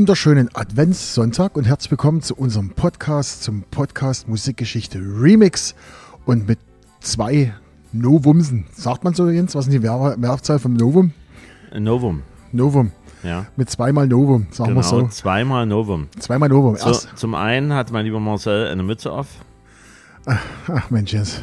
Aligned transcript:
Wunderschönen 0.00 0.48
Adventssonntag 0.54 1.58
und 1.58 1.64
herzlich 1.64 1.90
willkommen 1.90 2.22
zu 2.22 2.34
unserem 2.34 2.70
Podcast, 2.70 3.42
zum 3.42 3.64
Podcast 3.64 4.28
Musikgeschichte 4.28 4.98
Remix 4.98 5.74
und 6.24 6.48
mit 6.48 6.58
zwei 7.00 7.52
Novumsen. 7.92 8.64
Sagt 8.72 9.04
man 9.04 9.12
so, 9.12 9.28
Jens? 9.28 9.54
Was 9.54 9.66
ist 9.66 9.74
die 9.74 9.78
Mehr 9.78 10.16
Mehrzahl 10.16 10.58
vom 10.58 10.72
Novum? 10.72 11.12
Novum. 11.78 12.22
Novum. 12.50 12.92
Ja. 13.22 13.44
Mit 13.56 13.68
zweimal 13.68 14.06
Novum, 14.06 14.46
sagen 14.52 14.70
genau, 14.70 14.80
wir 14.80 14.84
so. 14.84 15.06
zweimal 15.08 15.66
Novum. 15.66 16.08
Zweimal 16.18 16.48
Novum. 16.48 16.76
So, 16.76 16.88
Erst, 16.88 17.18
zum 17.18 17.34
einen 17.34 17.74
hat 17.74 17.92
mein 17.92 18.06
lieber 18.06 18.20
Marcel 18.20 18.68
eine 18.68 18.82
Mütze 18.82 19.12
auf 19.12 19.26
ach 20.26 20.90
Mensch, 20.90 21.12
Jens. 21.12 21.42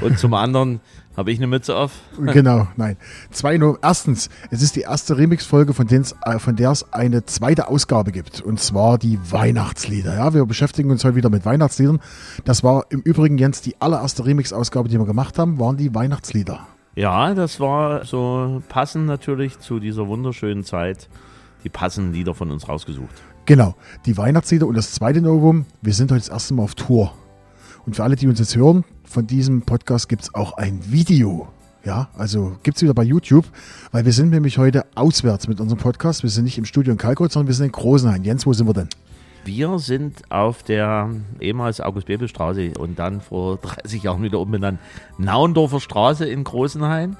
und 0.00 0.18
zum 0.18 0.34
anderen 0.34 0.80
habe 1.16 1.32
ich 1.32 1.38
eine 1.38 1.46
Mütze 1.46 1.74
auf. 1.74 1.92
Genau, 2.18 2.68
nein. 2.76 2.96
Zwei 3.30 3.56
Novum. 3.56 3.78
Erstens, 3.82 4.28
es 4.50 4.62
ist 4.62 4.76
die 4.76 4.82
erste 4.82 5.16
Remix-Folge, 5.16 5.72
von, 5.72 5.88
äh, 5.88 6.38
von 6.38 6.56
der 6.56 6.70
es 6.70 6.92
eine 6.92 7.24
zweite 7.24 7.68
Ausgabe 7.68 8.12
gibt. 8.12 8.42
Und 8.42 8.60
zwar 8.60 8.98
die 8.98 9.18
Weihnachtslieder. 9.30 10.14
Ja, 10.14 10.34
wir 10.34 10.44
beschäftigen 10.44 10.90
uns 10.90 11.04
heute 11.04 11.16
wieder 11.16 11.30
mit 11.30 11.46
Weihnachtsliedern. 11.46 12.00
Das 12.44 12.62
war 12.62 12.86
im 12.90 13.00
Übrigen, 13.00 13.38
Jens, 13.38 13.62
die 13.62 13.80
allererste 13.80 14.26
Remix-Ausgabe, 14.26 14.88
die 14.88 14.98
wir 14.98 15.06
gemacht 15.06 15.38
haben, 15.38 15.58
waren 15.58 15.76
die 15.76 15.94
Weihnachtslieder. 15.94 16.66
Ja, 16.94 17.34
das 17.34 17.60
war 17.60 18.04
so 18.04 18.62
passend 18.68 19.06
natürlich 19.06 19.58
zu 19.58 19.80
dieser 19.80 20.06
wunderschönen 20.08 20.64
Zeit. 20.64 21.08
Die 21.64 21.68
passenden 21.68 22.12
Lieder 22.12 22.34
von 22.34 22.50
uns 22.50 22.68
rausgesucht. 22.68 23.22
Genau, 23.46 23.74
die 24.06 24.16
Weihnachtslieder 24.16 24.66
und 24.66 24.76
das 24.76 24.92
zweite 24.92 25.20
Novum, 25.20 25.66
wir 25.80 25.94
sind 25.94 26.10
heute 26.10 26.20
das 26.20 26.28
erste 26.28 26.54
Mal 26.54 26.64
auf 26.64 26.74
Tour. 26.74 27.12
Und 27.86 27.94
für 27.94 28.02
alle, 28.02 28.16
die 28.16 28.26
uns 28.26 28.40
jetzt 28.40 28.56
hören, 28.56 28.84
von 29.04 29.28
diesem 29.28 29.62
Podcast 29.62 30.08
gibt 30.08 30.22
es 30.22 30.34
auch 30.34 30.54
ein 30.54 30.80
Video. 30.90 31.48
Ja, 31.84 32.08
also 32.18 32.56
gibt 32.64 32.78
es 32.78 32.82
wieder 32.82 32.94
bei 32.94 33.04
YouTube, 33.04 33.44
weil 33.92 34.04
wir 34.04 34.12
sind 34.12 34.30
nämlich 34.30 34.58
heute 34.58 34.84
auswärts 34.96 35.46
mit 35.46 35.60
unserem 35.60 35.78
Podcast. 35.78 36.24
Wir 36.24 36.30
sind 36.30 36.44
nicht 36.44 36.58
im 36.58 36.64
Studio 36.64 36.90
in 36.90 36.98
Kalkot, 36.98 37.30
sondern 37.30 37.46
wir 37.46 37.54
sind 37.54 37.66
in 37.66 37.72
Großenhain. 37.72 38.24
Jens, 38.24 38.44
wo 38.44 38.52
sind 38.52 38.66
wir 38.66 38.74
denn? 38.74 38.88
Wir 39.44 39.78
sind 39.78 40.22
auf 40.32 40.64
der 40.64 41.10
ehemals 41.38 41.80
August-Bebel-Straße 41.80 42.72
und 42.76 42.98
dann 42.98 43.20
vor 43.20 43.58
30 43.58 44.02
Jahren 44.02 44.20
wieder 44.24 44.40
umbenannt 44.40 44.80
Nauendorfer 45.18 45.78
Straße 45.78 46.26
in 46.26 46.42
Großenhain. 46.42 47.16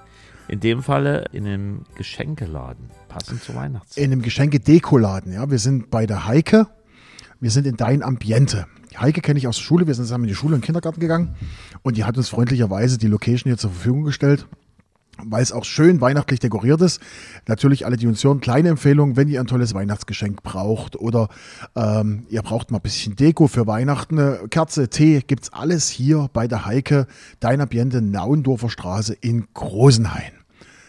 In 0.49 0.59
dem 0.59 0.83
Falle 0.83 1.27
in 1.31 1.47
einem 1.47 1.83
Geschenkeladen, 1.95 2.91
passend 3.09 3.43
zur 3.43 3.55
Weihnachtszeit. 3.55 4.03
In 4.03 4.11
einem 4.11 4.23
Geschenke-Dekoladen. 4.23 5.33
Ja, 5.33 5.49
wir 5.49 5.61
sind 5.61 5.91
bei 5.91 6.07
der 6.07 6.27
Heike. 6.27 6.67
Wir 7.39 7.53
sind 7.53 7.69
in 7.69 7.77
Dein 7.77 8.03
Ambiente. 8.03 8.67
Heike 9.01 9.21
kenne 9.21 9.39
ich 9.39 9.47
aus 9.47 9.57
der 9.57 9.65
Schule. 9.65 9.87
Wir 9.87 9.95
sind 9.95 10.05
zusammen 10.05 10.25
in 10.25 10.29
die 10.29 10.35
Schule 10.35 10.55
und 10.55 10.63
Kindergarten 10.63 11.01
gegangen. 11.01 11.35
Und 11.83 11.97
die 11.97 12.05
hat 12.05 12.17
uns 12.17 12.29
freundlicherweise 12.29 12.99
die 12.99 13.07
Location 13.07 13.51
hier 13.51 13.59
zur 13.59 13.71
Verfügung 13.71 14.05
gestellt. 14.05 14.47
Weil 15.19 15.43
es 15.43 15.51
auch 15.51 15.65
schön 15.65 16.03
weihnachtlich 16.03 16.41
dekoriert 16.41 16.83
ist. 16.83 17.01
Natürlich 17.47 17.87
alle, 17.87 17.97
die 17.97 18.07
uns 18.07 18.23
hören, 18.23 18.41
kleine 18.41 18.69
Empfehlung, 18.69 19.17
wenn 19.17 19.29
ihr 19.29 19.41
ein 19.41 19.47
tolles 19.47 19.73
Weihnachtsgeschenk 19.73 20.43
braucht 20.43 20.95
oder 20.95 21.29
ähm, 21.75 22.27
ihr 22.29 22.43
braucht 22.43 22.71
mal 22.71 22.79
ein 22.79 22.83
bisschen 22.83 23.17
Deko 23.17 23.49
für 23.49 23.67
Weihnachten, 23.67 24.19
eine 24.19 24.49
Kerze, 24.51 24.91
Tee, 24.91 25.23
gibt's 25.27 25.51
alles 25.55 25.89
hier 25.89 26.29
bei 26.35 26.47
der 26.47 26.67
Heike, 26.67 27.07
Dein 27.41 27.63
Ambiente, 27.63 28.03
Nauendorfer 28.03 28.69
Straße 28.69 29.15
in 29.15 29.47
Großenhain. 29.55 30.33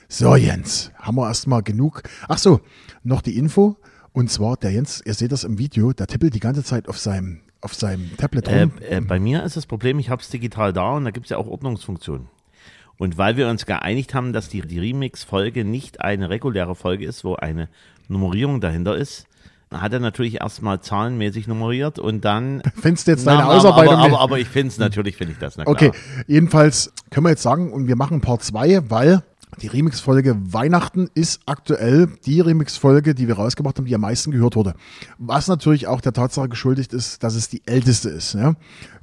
So, 0.10 0.36
Jens, 0.36 0.92
haben 0.98 1.16
wir 1.16 1.28
erstmal 1.28 1.64
genug. 1.64 2.04
Ach 2.30 2.38
so, 2.38 2.62
noch 3.04 3.22
die 3.22 3.38
Info. 3.38 3.78
Und 4.14 4.32
zwar, 4.32 4.58
der 4.58 4.72
Jens, 4.72 5.02
ihr 5.06 5.14
seht 5.14 5.32
das 5.32 5.44
im 5.44 5.58
Video, 5.58 5.94
der 5.94 6.08
tippelt 6.08 6.34
die 6.34 6.40
ganze 6.40 6.64
Zeit 6.64 6.88
auf 6.88 6.98
seinem, 6.98 7.42
auf 7.68 7.74
seinem 7.74 8.16
Tablet 8.16 8.48
Äh, 8.48 8.62
rum. 8.62 8.72
äh, 8.90 9.02
bei 9.02 9.20
mir 9.20 9.44
ist 9.44 9.58
das 9.58 9.66
Problem, 9.66 10.00
ich 10.00 10.10
habe 10.10 10.22
es 10.22 10.30
digital 10.30 10.72
da 10.72 10.92
und 10.94 11.04
da 11.04 11.12
gibt 11.12 11.26
es 11.26 11.32
ja 11.32 11.38
auch 11.38 11.48
Ordnungsfunktionen. 11.48 12.28
Und 12.98 13.18
weil 13.18 13.36
wir 13.36 13.50
uns 13.50 13.66
geeinigt 13.66 14.14
haben, 14.14 14.32
dass 14.32 14.48
die, 14.48 14.62
die 14.62 14.80
Remix-Folge 14.80 15.66
nicht 15.66 16.00
eine 16.00 16.30
reguläre 16.30 16.76
Folge 16.76 17.06
ist, 17.06 17.26
wo 17.26 17.36
eine 17.36 17.68
Nummerierung 18.08 18.62
dahinter 18.62 18.96
ist, 18.96 19.26
hat 19.70 19.92
er 19.92 20.00
natürlich 20.00 20.40
erstmal 20.40 20.80
zahlenmäßig 20.80 21.46
nummeriert 21.48 22.00
und 22.00 22.24
dann. 22.24 22.64
Findest 22.82 23.08
du 23.08 23.12
jetzt 23.12 23.28
deine 23.28 23.46
Ausarbeitung? 23.48 23.96
aber, 23.96 24.06
aber, 24.06 24.20
aber 24.22 24.40
ich 24.40 24.48
finde 24.48 24.70
es, 24.70 24.78
natürlich 24.78 25.18
finde 25.18 25.34
ich 25.34 25.40
das. 25.40 25.60
Okay, 25.60 25.92
jedenfalls 26.26 26.94
können 27.12 27.26
wir 27.26 27.32
jetzt 27.32 27.44
sagen, 27.44 27.74
und 27.74 27.88
wir 27.88 27.98
machen 27.98 28.22
Part 28.22 28.44
2, 28.44 28.90
weil 28.90 29.24
die 29.62 29.68
Remix-Folge 29.68 30.38
Weihnachten 30.54 31.10
ist 31.14 31.42
aktuell 31.46 32.08
die 32.26 32.42
Remix-Folge, 32.42 33.16
die 33.16 33.28
wir 33.28 33.36
rausgebracht 33.36 33.78
haben, 33.78 33.86
die 33.86 33.96
am 33.96 34.02
meisten 34.02 34.32
gehört 34.32 34.56
wurde. 34.56 34.76
Was 35.18 35.48
natürlich 35.48 35.88
auch 35.88 36.02
der 36.02 36.14
Tatsache 36.14 36.50
geschuldigt 36.50 36.94
ist, 36.94 37.24
dass 37.24 37.34
es 37.36 37.50
die 37.50 37.62
älteste 37.66 38.10
ist. 38.10 38.34
Ja? 38.34 38.56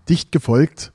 Dicht 0.09 0.33
gefolgt, 0.33 0.93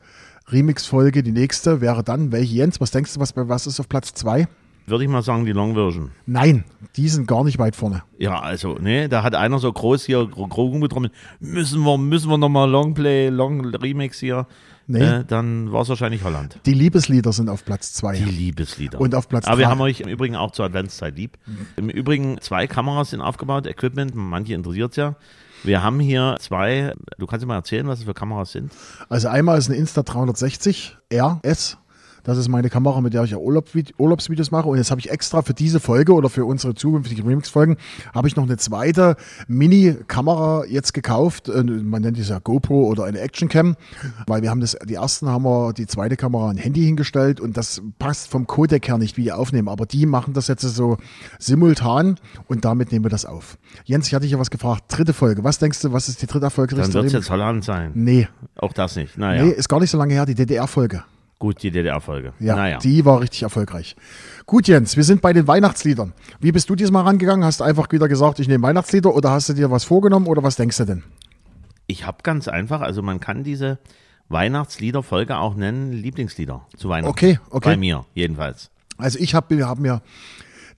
Remix-Folge, 0.48 1.24
die 1.24 1.32
nächste 1.32 1.82
wäre 1.82 2.04
dann, 2.04 2.32
welche 2.32 2.56
Jens, 2.56 2.80
was 2.80 2.92
denkst 2.92 3.14
du, 3.14 3.20
was, 3.20 3.36
was 3.36 3.68
ist 3.68 3.80
auf 3.80 3.90
Platz 3.90 4.14
2? 4.14 4.48
Würde 4.90 5.04
ich 5.04 5.10
mal 5.10 5.22
sagen, 5.22 5.46
die 5.46 5.52
Long 5.52 5.74
Version. 5.74 6.12
Nein, 6.26 6.64
die 6.96 7.08
sind 7.10 7.28
gar 7.28 7.44
nicht 7.44 7.60
weit 7.60 7.76
vorne. 7.76 8.04
Ja, 8.18 8.40
also, 8.40 8.76
ne, 8.76 9.08
da 9.10 9.24
hat 9.24 9.36
einer 9.36 9.60
so 9.60 9.72
groß 9.72 10.06
hier 10.06 10.28
Krogen 10.30 10.82
getrommelt. 10.82 11.14
Müssen 11.40 11.82
wir, 11.84 11.98
müssen 11.98 12.30
wir 12.30 12.38
nochmal 12.38 12.70
Longplay, 12.70 13.30
Long 13.30 13.66
Remix 13.66 14.20
hier. 14.20 14.48
Nee. 14.92 15.04
Äh, 15.04 15.24
dann 15.24 15.72
war 15.72 15.84
es 15.84 15.90
wahrscheinlich 15.90 16.24
Holland. 16.24 16.60
Die 16.66 16.74
Liebeslieder 16.74 17.32
sind 17.32 17.48
auf 17.48 17.64
Platz 17.64 17.94
2. 17.94 18.18
Die 18.18 18.24
Liebeslieder. 18.24 19.00
Und 19.00 19.14
auf 19.14 19.30
Platz 19.30 19.46
Aber 19.46 19.60
wir 19.60 19.66
drei. 19.66 19.72
haben 19.72 19.82
euch 19.82 20.02
im 20.02 20.10
Übrigen 20.10 20.36
auch 20.36 20.50
zur 20.50 20.66
Adventszeit 20.66 21.16
lieb. 21.16 21.38
Im 21.76 21.90
Übrigen 21.90 22.42
zwei 22.42 22.66
Kameras 22.66 23.12
sind 23.12 23.22
aufgebaut, 23.22 23.68
Equipment, 23.68 24.16
manche 24.16 24.56
interessiert 24.56 24.96
ja. 24.96 25.16
Wir 25.64 25.84
haben 25.84 26.00
hier 26.00 26.38
zwei, 26.40 26.96
du 27.20 27.28
kannst 27.28 27.44
dir 27.44 27.48
mal 27.48 27.56
erzählen, 27.56 27.88
was 27.88 28.00
es 28.00 28.06
für 28.06 28.16
Kameras 28.16 28.52
sind. 28.52 28.72
Also 29.10 29.28
einmal 29.28 29.60
ist 29.60 29.70
eine 29.70 29.80
Insta360 29.80 30.94
RS. 31.14 31.78
Das 32.24 32.38
ist 32.38 32.48
meine 32.48 32.70
Kamera, 32.70 33.02
mit 33.02 33.14
der 33.14 33.24
ich 33.24 33.32
ja 33.32 33.38
Urlaubsvid- 33.38 33.94
Urlaubsvideos 33.98 34.52
mache. 34.52 34.68
Und 34.68 34.78
jetzt 34.78 34.92
habe 34.92 35.00
ich 35.02 35.10
extra 35.10 35.42
für 35.42 35.54
diese 35.54 35.80
Folge 35.80 36.14
oder 36.14 36.30
für 36.30 36.46
unsere 36.46 36.74
zukünftigen 36.76 37.26
Remix-Folgen 37.28 37.78
habe 38.14 38.28
ich 38.28 38.36
noch 38.36 38.44
eine 38.44 38.58
zweite 38.58 39.16
Mini-Kamera 39.48 40.66
jetzt 40.66 40.94
gekauft. 40.94 41.50
Äh, 41.50 41.64
Man 41.64 42.02
nennt 42.02 42.18
es 42.18 42.30
ja 42.30 42.40
GoPro 42.40 42.86
oder 42.88 43.04
eine 43.06 43.20
Actioncam, 43.20 43.76
weil 44.28 44.42
wir 44.42 44.50
haben 44.50 44.62
das, 44.62 44.78
die 44.86 44.96
ersten 44.96 45.28
haben 45.30 45.44
wir 45.44 45.74
die 45.74 45.88
zweite 45.88 46.16
Kamera 46.18 46.50
ein 46.50 46.58
Handy 46.58 46.84
hingestellt 46.84 47.40
und 47.40 47.56
das 47.58 47.82
passt 48.00 48.30
vom 48.30 48.48
Codec 48.48 48.88
her 48.88 48.98
nicht, 48.98 49.18
wie 49.18 49.24
die 49.24 49.32
aufnehmen. 49.32 49.68
Aber 49.70 49.86
die 49.86 50.06
machen 50.06 50.34
das 50.34 50.48
jetzt 50.48 50.62
so 50.62 50.98
simultan 51.40 52.16
und 52.48 52.66
damit 52.66 52.92
nehmen 52.92 53.06
wir 53.06 53.10
das 53.10 53.26
auf. 53.26 53.58
Jens, 53.86 54.08
ich 54.08 54.14
hatte 54.14 54.24
dich 54.24 54.32
ja 54.32 54.40
was 54.40 54.50
gefragt. 54.50 54.84
Dritte 54.90 55.14
Folge. 55.14 55.44
Was 55.44 55.60
denkst 55.60 55.82
du, 55.82 55.94
was 55.94 56.10
ist 56.10 56.22
die 56.22 56.26
dritte 56.26 56.40
Dann 56.40 56.48
erfolgreichste? 56.48 56.94
wird 56.96 57.06
es 57.06 57.14
jetzt 57.14 57.30
Holland 57.30 57.64
sein. 57.64 57.92
Nee, 57.96 58.28
Auch 58.56 58.74
das 58.74 58.96
nicht. 58.96 59.18
Naja, 59.18 59.44
nee, 59.44 59.52
ist 59.52 59.70
gar 59.70 59.80
nicht 59.80 59.92
so 59.92 59.98
lange 59.98 60.14
her, 60.14 60.26
die 60.26 60.36
DDR-Folge. 60.36 61.04
Gut, 61.40 61.64
die 61.64 61.72
DDR-Folge. 61.72 62.34
Ja, 62.40 62.56
naja. 62.56 62.78
die 62.78 63.06
war 63.06 63.22
richtig 63.22 63.44
erfolgreich. 63.44 63.96
Gut, 64.46 64.68
Jens, 64.68 64.98
wir 64.98 65.04
sind 65.04 65.22
bei 65.22 65.34
den 65.34 65.48
Weihnachtsliedern. 65.48 66.14
Wie 66.40 66.52
bist 66.52 66.70
du 66.70 66.76
diesmal 66.76 67.04
rangegangen? 67.04 67.46
Hast 67.46 67.62
du 67.62 67.64
einfach 67.64 67.92
wieder 67.92 68.08
gesagt, 68.08 68.40
ich 68.40 68.48
nehme 68.48 68.68
Weihnachtslieder 68.68 69.16
oder 69.16 69.32
hast 69.32 69.50
du 69.50 69.54
dir 69.54 69.72
was 69.72 69.86
vorgenommen 69.86 70.28
oder 70.28 70.44
was 70.44 70.58
denkst 70.58 70.78
du 70.78 70.86
denn? 70.86 71.04
Ich 71.88 72.06
habe 72.06 72.20
ganz 72.22 72.48
einfach, 72.48 72.82
also 72.82 73.02
man 73.02 73.20
kann 73.20 73.44
diese 73.44 73.80
Weihnachtslieder-Folge 74.28 75.38
auch 75.38 75.56
nennen 75.56 75.92
Lieblingslieder 75.92 76.68
zu 76.78 76.90
Weihnachten. 76.90 77.10
Okay, 77.10 77.40
okay. 77.50 77.70
Bei 77.70 77.78
mir 77.78 78.06
jedenfalls. 78.14 78.70
Also 78.98 79.18
ich 79.18 79.34
habe 79.34 79.66
hab 79.66 79.80
mir 79.80 80.02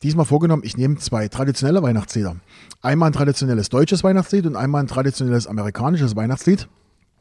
diesmal 0.03 0.25
vorgenommen, 0.25 0.63
ich 0.63 0.77
nehme 0.77 0.97
zwei 0.97 1.27
traditionelle 1.27 1.83
Weihnachtslieder. 1.83 2.35
Einmal 2.81 3.09
ein 3.09 3.13
traditionelles 3.13 3.69
deutsches 3.69 4.03
Weihnachtslied 4.03 4.45
und 4.45 4.55
einmal 4.55 4.83
ein 4.83 4.87
traditionelles 4.87 5.47
amerikanisches 5.47 6.15
Weihnachtslied. 6.15 6.67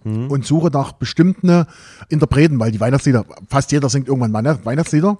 Und 0.02 0.46
suche 0.46 0.68
nach 0.68 0.92
bestimmten 0.92 1.66
Interpreten, 2.08 2.58
weil 2.58 2.72
die 2.72 2.80
Weihnachtslieder, 2.80 3.26
fast 3.48 3.70
jeder 3.70 3.90
singt 3.90 4.08
irgendwann 4.08 4.32
Weihn- 4.32 4.64
Weihnachtslieder. 4.64 5.18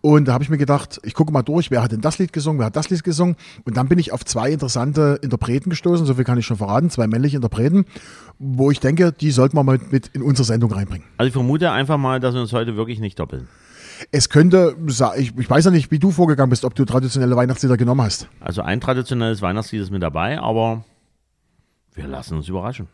Und 0.00 0.26
da 0.26 0.32
habe 0.32 0.42
ich 0.42 0.50
mir 0.50 0.58
gedacht, 0.58 1.00
ich 1.04 1.14
gucke 1.14 1.32
mal 1.32 1.42
durch, 1.42 1.70
wer 1.70 1.80
hat 1.82 1.92
denn 1.92 2.00
das 2.00 2.18
Lied 2.18 2.32
gesungen, 2.32 2.58
wer 2.58 2.66
hat 2.66 2.74
das 2.74 2.90
Lied 2.90 3.04
gesungen. 3.04 3.36
Und 3.64 3.76
dann 3.76 3.86
bin 3.88 4.00
ich 4.00 4.12
auf 4.12 4.24
zwei 4.24 4.50
interessante 4.50 5.20
Interpreten 5.22 5.70
gestoßen, 5.70 6.06
so 6.06 6.14
viel 6.14 6.24
kann 6.24 6.38
ich 6.38 6.46
schon 6.46 6.56
verraten, 6.56 6.90
zwei 6.90 7.06
männliche 7.06 7.36
Interpreten, 7.36 7.84
wo 8.40 8.70
ich 8.72 8.80
denke, 8.80 9.12
die 9.12 9.30
sollten 9.30 9.56
wir 9.56 9.62
mal 9.62 9.78
mit 9.90 10.08
in 10.08 10.22
unsere 10.22 10.44
Sendung 10.44 10.72
reinbringen. 10.72 11.06
Also 11.18 11.28
ich 11.28 11.32
vermute 11.32 11.70
einfach 11.70 11.96
mal, 11.96 12.18
dass 12.18 12.34
wir 12.34 12.40
uns 12.40 12.52
heute 12.52 12.76
wirklich 12.76 12.98
nicht 12.98 13.20
doppeln. 13.20 13.46
Es 14.10 14.28
könnte, 14.28 14.76
ich 15.16 15.50
weiß 15.50 15.66
ja 15.66 15.70
nicht, 15.70 15.90
wie 15.90 15.98
du 15.98 16.10
vorgegangen 16.10 16.50
bist, 16.50 16.64
ob 16.64 16.74
du 16.74 16.84
traditionelle 16.84 17.36
Weihnachtslieder 17.36 17.76
genommen 17.76 18.02
hast. 18.02 18.28
Also 18.40 18.62
ein 18.62 18.80
traditionelles 18.80 19.40
Weihnachtslied 19.40 19.80
ist 19.80 19.90
mit 19.90 20.02
dabei, 20.02 20.40
aber 20.40 20.84
wir 21.94 22.06
lassen 22.06 22.36
uns 22.36 22.48
überraschen. 22.48 22.88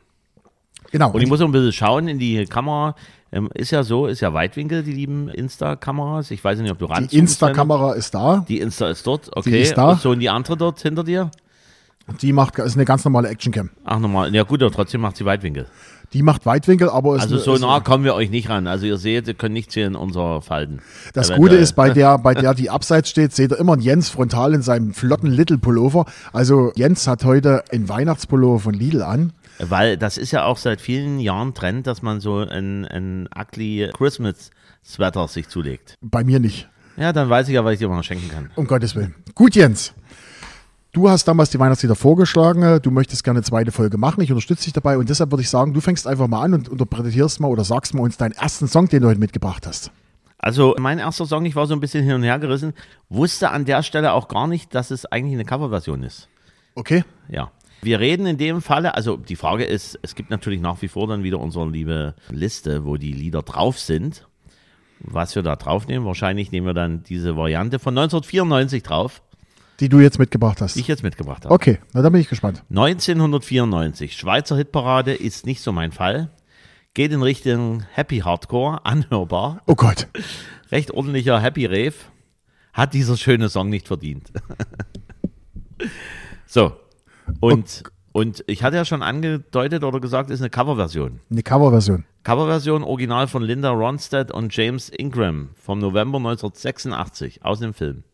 Genau. 0.92 1.10
Und 1.10 1.20
ich 1.22 1.28
muss 1.28 1.40
noch 1.40 1.48
ein 1.48 1.52
bisschen 1.52 1.72
schauen 1.72 2.06
in 2.06 2.18
die 2.18 2.44
Kamera. 2.44 2.94
Ähm, 3.32 3.48
ist 3.54 3.70
ja 3.70 3.82
so, 3.82 4.06
ist 4.06 4.20
ja 4.20 4.34
Weitwinkel, 4.34 4.82
die 4.82 4.92
lieben 4.92 5.28
Insta-Kameras. 5.28 6.30
Ich 6.30 6.44
weiß 6.44 6.58
nicht, 6.60 6.70
ob 6.70 6.78
du 6.78 6.84
ran 6.84 7.08
die 7.08 7.16
Insta-Kamera 7.16 7.94
ist 7.94 8.14
da. 8.14 8.44
Die 8.46 8.60
Insta 8.60 8.90
ist 8.90 9.06
dort, 9.06 9.34
okay. 9.34 9.62
ist 9.62 9.74
da. 9.76 9.92
Und 9.92 10.00
so 10.00 10.10
und 10.10 10.20
die 10.20 10.28
andere 10.28 10.56
dort 10.56 10.80
hinter 10.80 11.02
dir? 11.02 11.30
Die 12.20 12.32
macht, 12.32 12.58
ist 12.58 12.74
eine 12.74 12.84
ganz 12.84 13.04
normale 13.04 13.28
Actioncam. 13.28 13.70
Ach 13.84 13.98
nochmal, 13.98 14.34
ja 14.34 14.42
gut, 14.42 14.62
aber 14.62 14.72
trotzdem 14.72 15.00
macht 15.00 15.16
sie 15.16 15.24
Weitwinkel. 15.24 15.66
Die 16.12 16.22
macht 16.22 16.44
Weitwinkel, 16.44 16.90
aber 16.90 17.16
ist 17.16 17.22
Also 17.22 17.38
so 17.38 17.56
nah 17.56 17.80
kommen 17.80 18.04
wir 18.04 18.14
euch 18.14 18.28
nicht 18.28 18.50
ran. 18.50 18.66
Also 18.66 18.84
ihr 18.84 18.98
seht, 18.98 19.28
ihr 19.28 19.34
könnt 19.34 19.54
nichts 19.54 19.72
hier 19.72 19.86
in 19.86 19.94
unser 19.94 20.42
Falten. 20.42 20.80
Das 21.14 21.30
Eventuell. 21.30 21.50
Gute 21.50 21.62
ist, 21.62 21.72
bei 21.74 21.88
der, 21.88 22.18
bei 22.22 22.34
der 22.34 22.52
die 22.54 22.68
abseits 22.68 23.08
steht, 23.08 23.34
seht 23.34 23.52
ihr 23.52 23.58
immer 23.58 23.74
einen 23.74 23.82
Jens 23.82 24.10
frontal 24.10 24.52
in 24.52 24.60
seinem 24.60 24.92
flotten 24.92 25.30
Little 25.30 25.56
Pullover. 25.56 26.04
Also 26.34 26.70
Jens 26.74 27.06
hat 27.06 27.24
heute 27.24 27.64
ein 27.72 27.88
Weihnachtspullover 27.88 28.58
von 28.58 28.74
Lidl 28.74 29.02
an. 29.02 29.32
Weil 29.58 29.96
das 29.96 30.18
ist 30.18 30.30
ja 30.32 30.44
auch 30.44 30.56
seit 30.56 30.80
vielen 30.80 31.20
Jahren 31.20 31.54
Trend, 31.54 31.86
dass 31.86 32.02
man 32.02 32.20
so 32.20 32.38
ein, 32.38 32.84
ein 32.86 33.28
ugly 33.36 33.90
Christmas 33.92 34.50
Sweater 34.84 35.28
sich 35.28 35.48
zulegt. 35.48 35.96
Bei 36.00 36.24
mir 36.24 36.40
nicht. 36.40 36.68
Ja, 36.96 37.12
dann 37.12 37.30
weiß 37.30 37.48
ich 37.48 37.54
ja, 37.54 37.64
was 37.64 37.74
ich 37.74 37.78
dir 37.78 37.88
mal 37.88 38.02
schenken 38.02 38.28
kann. 38.28 38.50
Um 38.56 38.66
Gottes 38.66 38.94
Willen. 38.94 39.14
Gut, 39.34 39.54
Jens. 39.54 39.94
Du 40.92 41.08
hast 41.08 41.26
damals 41.26 41.48
die 41.48 41.58
Weihnachtslieder 41.58 41.94
vorgeschlagen, 41.94 42.78
du 42.82 42.90
möchtest 42.90 43.24
gerne 43.24 43.38
eine 43.38 43.44
zweite 43.44 43.72
Folge 43.72 43.96
machen, 43.96 44.20
ich 44.20 44.30
unterstütze 44.30 44.64
dich 44.64 44.74
dabei 44.74 44.98
und 44.98 45.08
deshalb 45.08 45.30
würde 45.30 45.40
ich 45.40 45.48
sagen, 45.48 45.72
du 45.72 45.80
fängst 45.80 46.06
einfach 46.06 46.28
mal 46.28 46.42
an 46.42 46.52
und 46.52 46.68
interpretierst 46.68 47.40
mal 47.40 47.48
oder 47.48 47.64
sagst 47.64 47.94
mal 47.94 48.02
uns 48.02 48.18
deinen 48.18 48.32
ersten 48.32 48.68
Song, 48.68 48.88
den 48.88 49.00
du 49.00 49.08
heute 49.08 49.18
mitgebracht 49.18 49.66
hast. 49.66 49.90
Also 50.36 50.74
mein 50.78 50.98
erster 50.98 51.24
Song, 51.24 51.46
ich 51.46 51.56
war 51.56 51.66
so 51.66 51.72
ein 51.72 51.80
bisschen 51.80 52.04
hin 52.04 52.16
und 52.16 52.24
her 52.24 52.38
gerissen, 52.38 52.74
wusste 53.08 53.50
an 53.52 53.64
der 53.64 53.82
Stelle 53.82 54.12
auch 54.12 54.28
gar 54.28 54.46
nicht, 54.46 54.74
dass 54.74 54.90
es 54.90 55.06
eigentlich 55.06 55.32
eine 55.32 55.46
Coverversion 55.46 56.02
ist. 56.02 56.28
Okay. 56.74 57.04
Ja. 57.28 57.52
Wir 57.84 57.98
reden 57.98 58.26
in 58.26 58.38
dem 58.38 58.62
Falle, 58.62 58.94
also 58.94 59.16
die 59.16 59.34
Frage 59.34 59.64
ist, 59.64 59.98
es 60.02 60.14
gibt 60.14 60.30
natürlich 60.30 60.60
nach 60.60 60.80
wie 60.82 60.88
vor 60.88 61.08
dann 61.08 61.24
wieder 61.24 61.40
unsere 61.40 61.68
liebe 61.68 62.14
Liste, 62.30 62.84
wo 62.84 62.96
die 62.96 63.12
Lieder 63.12 63.42
drauf 63.42 63.76
sind. 63.76 64.28
Was 65.00 65.34
wir 65.34 65.42
da 65.42 65.56
draufnehmen, 65.56 66.06
wahrscheinlich 66.06 66.52
nehmen 66.52 66.64
wir 66.64 66.74
dann 66.74 67.02
diese 67.02 67.36
Variante 67.36 67.80
von 67.80 67.98
1994 67.98 68.84
drauf. 68.84 69.20
Die 69.80 69.88
du 69.88 69.98
jetzt 69.98 70.20
mitgebracht 70.20 70.60
hast. 70.60 70.76
Die 70.76 70.80
ich 70.80 70.86
jetzt 70.86 71.02
mitgebracht 71.02 71.44
habe. 71.44 71.52
Okay, 71.52 71.80
na 71.92 72.02
dann 72.02 72.12
bin 72.12 72.20
ich 72.20 72.28
gespannt. 72.28 72.62
1994, 72.70 74.16
Schweizer 74.16 74.56
Hitparade 74.56 75.12
ist 75.12 75.44
nicht 75.44 75.60
so 75.60 75.72
mein 75.72 75.90
Fall. 75.90 76.30
Geht 76.94 77.10
in 77.10 77.22
Richtung 77.22 77.82
Happy 77.94 78.18
Hardcore, 78.18 78.86
anhörbar. 78.86 79.60
Oh 79.66 79.74
Gott. 79.74 80.06
Recht 80.70 80.92
ordentlicher 80.92 81.40
Happy 81.40 81.66
Rave. 81.66 81.94
Hat 82.72 82.94
dieser 82.94 83.16
schöne 83.16 83.48
Song 83.48 83.70
nicht 83.70 83.88
verdient. 83.88 84.30
so. 86.46 86.76
Und, 87.40 87.84
und 88.12 88.44
ich 88.46 88.62
hatte 88.62 88.76
ja 88.76 88.84
schon 88.84 89.02
angedeutet 89.02 89.84
oder 89.84 90.00
gesagt, 90.00 90.30
ist 90.30 90.40
eine 90.40 90.50
Coverversion. 90.50 91.20
Eine 91.30 91.42
Coverversion. 91.42 92.04
Coverversion 92.24 92.84
original 92.84 93.26
von 93.26 93.42
Linda 93.42 93.70
Ronstadt 93.70 94.30
und 94.30 94.54
James 94.56 94.88
Ingram 94.90 95.50
vom 95.56 95.78
November 95.80 96.18
1986 96.18 97.44
aus 97.44 97.58
dem 97.58 97.74
Film. 97.74 98.04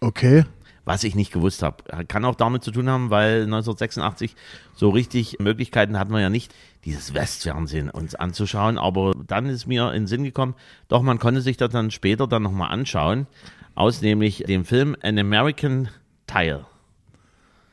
Okay. 0.00 0.44
Was 0.84 1.04
ich 1.04 1.14
nicht 1.14 1.32
gewusst 1.32 1.62
habe. 1.62 1.84
Kann 2.06 2.24
auch 2.24 2.34
damit 2.34 2.64
zu 2.64 2.70
tun 2.70 2.88
haben, 2.88 3.10
weil 3.10 3.42
1986 3.42 4.34
so 4.74 4.90
richtig 4.90 5.38
Möglichkeiten 5.40 5.98
hatten 5.98 6.12
wir 6.12 6.20
ja 6.20 6.30
nicht, 6.30 6.54
dieses 6.84 7.12
Westfernsehen 7.12 7.90
uns 7.90 8.14
anzuschauen. 8.14 8.78
Aber 8.78 9.12
dann 9.26 9.46
ist 9.46 9.66
mir 9.66 9.88
in 9.88 10.02
den 10.02 10.06
Sinn 10.06 10.24
gekommen, 10.24 10.54
doch 10.88 11.02
man 11.02 11.18
konnte 11.18 11.42
sich 11.42 11.56
das 11.56 11.70
dann 11.70 11.90
später 11.90 12.26
dann 12.26 12.42
nochmal 12.42 12.70
anschauen, 12.70 13.26
aus 13.74 14.00
nämlich 14.00 14.44
dem 14.46 14.64
Film 14.64 14.96
An 15.02 15.18
American 15.18 15.88
Tile. 16.26 16.66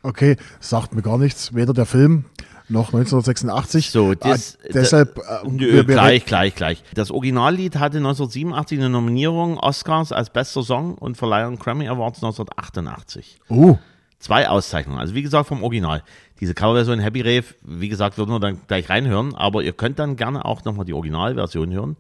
Okay, 0.07 0.38
sagt 0.62 0.95
mir 0.95 1.01
gar 1.01 1.18
nichts. 1.18 1.54
Weder 1.54 1.74
der 1.74 1.86
Film 1.86 2.24
noch 2.69 2.94
1986. 2.94 3.92
So, 3.92 4.13
das, 4.13 4.57
ah, 4.63 4.69
deshalb. 4.74 5.15
Da, 5.15 5.42
äh, 5.42 5.50
nö, 5.50 5.83
gleich, 5.83 6.25
gleich, 6.25 6.56
gleich. 6.56 6.81
Das 6.94 7.12
Originallied 7.12 7.75
hatte 7.75 7.98
1987 7.98 8.80
eine 8.80 8.89
Nominierung 8.89 9.57
Oscars 9.57 10.13
als 10.13 10.30
bester 10.30 10.63
Song 10.63 10.95
und 10.95 11.18
Verleihung 11.18 11.59
Grammy 11.59 11.89
Awards 11.89 12.24
1988. 12.24 13.38
Oh. 13.50 13.77
Zwei 14.18 14.48
Auszeichnungen. 14.48 14.98
Also 14.98 15.13
wie 15.13 15.24
gesagt 15.24 15.50
vom 15.50 15.62
Original. 15.62 16.04
Diese 16.39 16.54
Coverversion 16.54 17.00
Happy 17.00 17.19
Rave, 17.19 17.44
wie 17.63 17.89
gesagt, 17.89 18.18
würden 18.18 18.31
wir 18.31 18.39
dann 18.39 18.62
gleich 18.65 18.89
reinhören, 18.89 19.36
aber 19.36 19.62
ihr 19.62 19.74
könnt 19.74 20.00
dann 20.00 20.15
gerne 20.15 20.45
auch 20.45 20.63
nochmal 20.63 20.86
die 20.86 20.94
Originalversion 20.94 21.74
hören. 21.74 21.98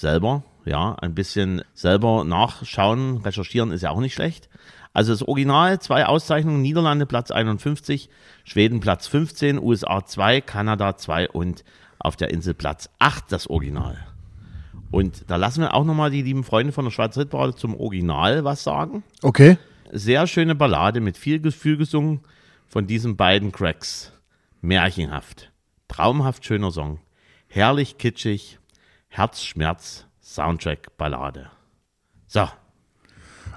Selber, 0.00 0.44
ja, 0.64 0.94
ein 0.94 1.14
bisschen 1.14 1.62
selber 1.74 2.24
nachschauen, 2.24 3.18
recherchieren 3.18 3.70
ist 3.70 3.82
ja 3.82 3.90
auch 3.90 4.00
nicht 4.00 4.14
schlecht. 4.14 4.48
Also 4.92 5.12
das 5.12 5.22
Original, 5.22 5.78
zwei 5.80 6.06
Auszeichnungen, 6.06 6.62
Niederlande 6.62 7.06
Platz 7.06 7.30
51, 7.30 8.08
Schweden 8.44 8.80
Platz 8.80 9.06
15, 9.06 9.62
USA 9.62 10.04
2, 10.04 10.40
Kanada 10.40 10.96
2 10.96 11.28
und 11.28 11.64
auf 11.98 12.16
der 12.16 12.30
Insel 12.30 12.54
Platz 12.54 12.88
8 12.98 13.30
das 13.30 13.48
Original. 13.48 13.98
Und 14.90 15.24
da 15.28 15.36
lassen 15.36 15.60
wir 15.60 15.74
auch 15.74 15.84
nochmal 15.84 16.10
die 16.10 16.22
lieben 16.22 16.44
Freunde 16.44 16.72
von 16.72 16.86
der 16.86 16.92
Schweizer 16.92 17.20
Hitparade 17.20 17.54
zum 17.54 17.78
Original 17.78 18.42
was 18.42 18.64
sagen. 18.64 19.04
Okay. 19.22 19.58
Sehr 19.92 20.26
schöne 20.26 20.54
Ballade 20.54 21.00
mit 21.00 21.18
viel 21.18 21.40
Gefühl 21.40 21.76
gesungen 21.76 22.20
von 22.66 22.86
diesen 22.86 23.16
beiden 23.16 23.52
Cracks. 23.52 24.12
Märchenhaft. 24.62 25.52
Traumhaft 25.88 26.44
schöner 26.44 26.70
Song. 26.70 27.00
Herrlich 27.48 27.98
kitschig. 27.98 28.59
Herzschmerz. 29.10 30.06
Soundtrack 30.22 30.96
Ballade. 30.96 31.50
So, 32.26 32.48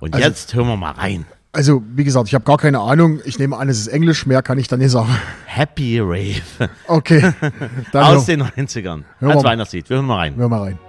und 0.04 0.14
also, 0.16 0.28
jetzt 0.28 0.54
hören 0.54 0.68
wir 0.68 0.76
mal 0.76 0.92
rein. 0.92 1.26
Also, 1.54 1.82
wie 1.96 2.04
gesagt, 2.04 2.28
ich 2.28 2.34
habe 2.34 2.44
gar 2.44 2.58
keine 2.58 2.80
Ahnung. 2.80 3.22
Ich 3.24 3.40
nehme 3.40 3.56
an, 3.56 3.70
es 3.70 3.80
ist 3.80 3.88
Englisch, 3.88 4.26
mehr 4.26 4.42
kann 4.42 4.58
ich 4.58 4.68
da 4.68 4.76
nicht 4.76 4.92
sagen. 4.92 5.16
Happy 5.46 6.00
Rave. 6.02 6.70
Okay. 6.88 7.32
Aus 7.94 8.26
den 8.26 8.44
90ern. 8.44 9.04
Als 9.22 9.44
Weihnachtslied. 9.46 9.90
Wir 9.90 9.98
hören 9.98 10.08
mal 10.08 10.18
rein. 10.18 10.36
Wir 10.36 10.42
hören 10.42 10.50
mal 10.50 10.62
rein. 10.62 10.80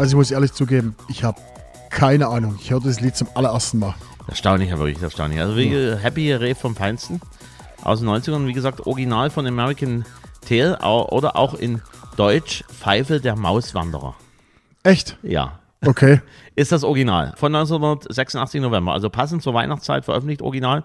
Also 0.00 0.12
ich 0.12 0.16
muss 0.16 0.30
ehrlich 0.30 0.54
zugeben, 0.54 0.96
ich 1.08 1.24
habe 1.24 1.38
keine 1.90 2.28
Ahnung. 2.28 2.56
Ich 2.58 2.70
höre 2.70 2.80
das 2.80 3.02
Lied 3.02 3.14
zum 3.14 3.28
allerersten 3.34 3.80
Mal. 3.80 3.94
Erstaunlich, 4.28 4.72
aber 4.72 4.86
wirklich 4.86 5.02
erstaunlich. 5.02 5.38
Also 5.38 5.58
wie 5.58 5.74
ja. 5.74 5.94
Happy 5.94 6.32
Rave 6.32 6.54
vom 6.54 6.74
Feinsten 6.74 7.20
aus 7.82 8.00
den 8.00 8.08
90ern. 8.08 8.46
Wie 8.46 8.54
gesagt, 8.54 8.86
Original 8.86 9.28
von 9.28 9.46
American 9.46 10.06
Tail 10.40 10.78
oder 10.82 11.36
auch 11.36 11.52
in 11.52 11.82
Deutsch 12.16 12.64
Pfeife 12.70 13.20
der 13.20 13.36
Mauswanderer. 13.36 14.14
Echt? 14.84 15.18
Ja. 15.22 15.58
Okay. 15.84 16.22
Ist 16.56 16.72
das 16.72 16.82
Original 16.82 17.34
von 17.36 17.54
1986 17.54 18.62
November. 18.62 18.94
Also 18.94 19.10
passend 19.10 19.42
zur 19.42 19.52
Weihnachtszeit 19.52 20.06
veröffentlicht 20.06 20.40
Original. 20.40 20.84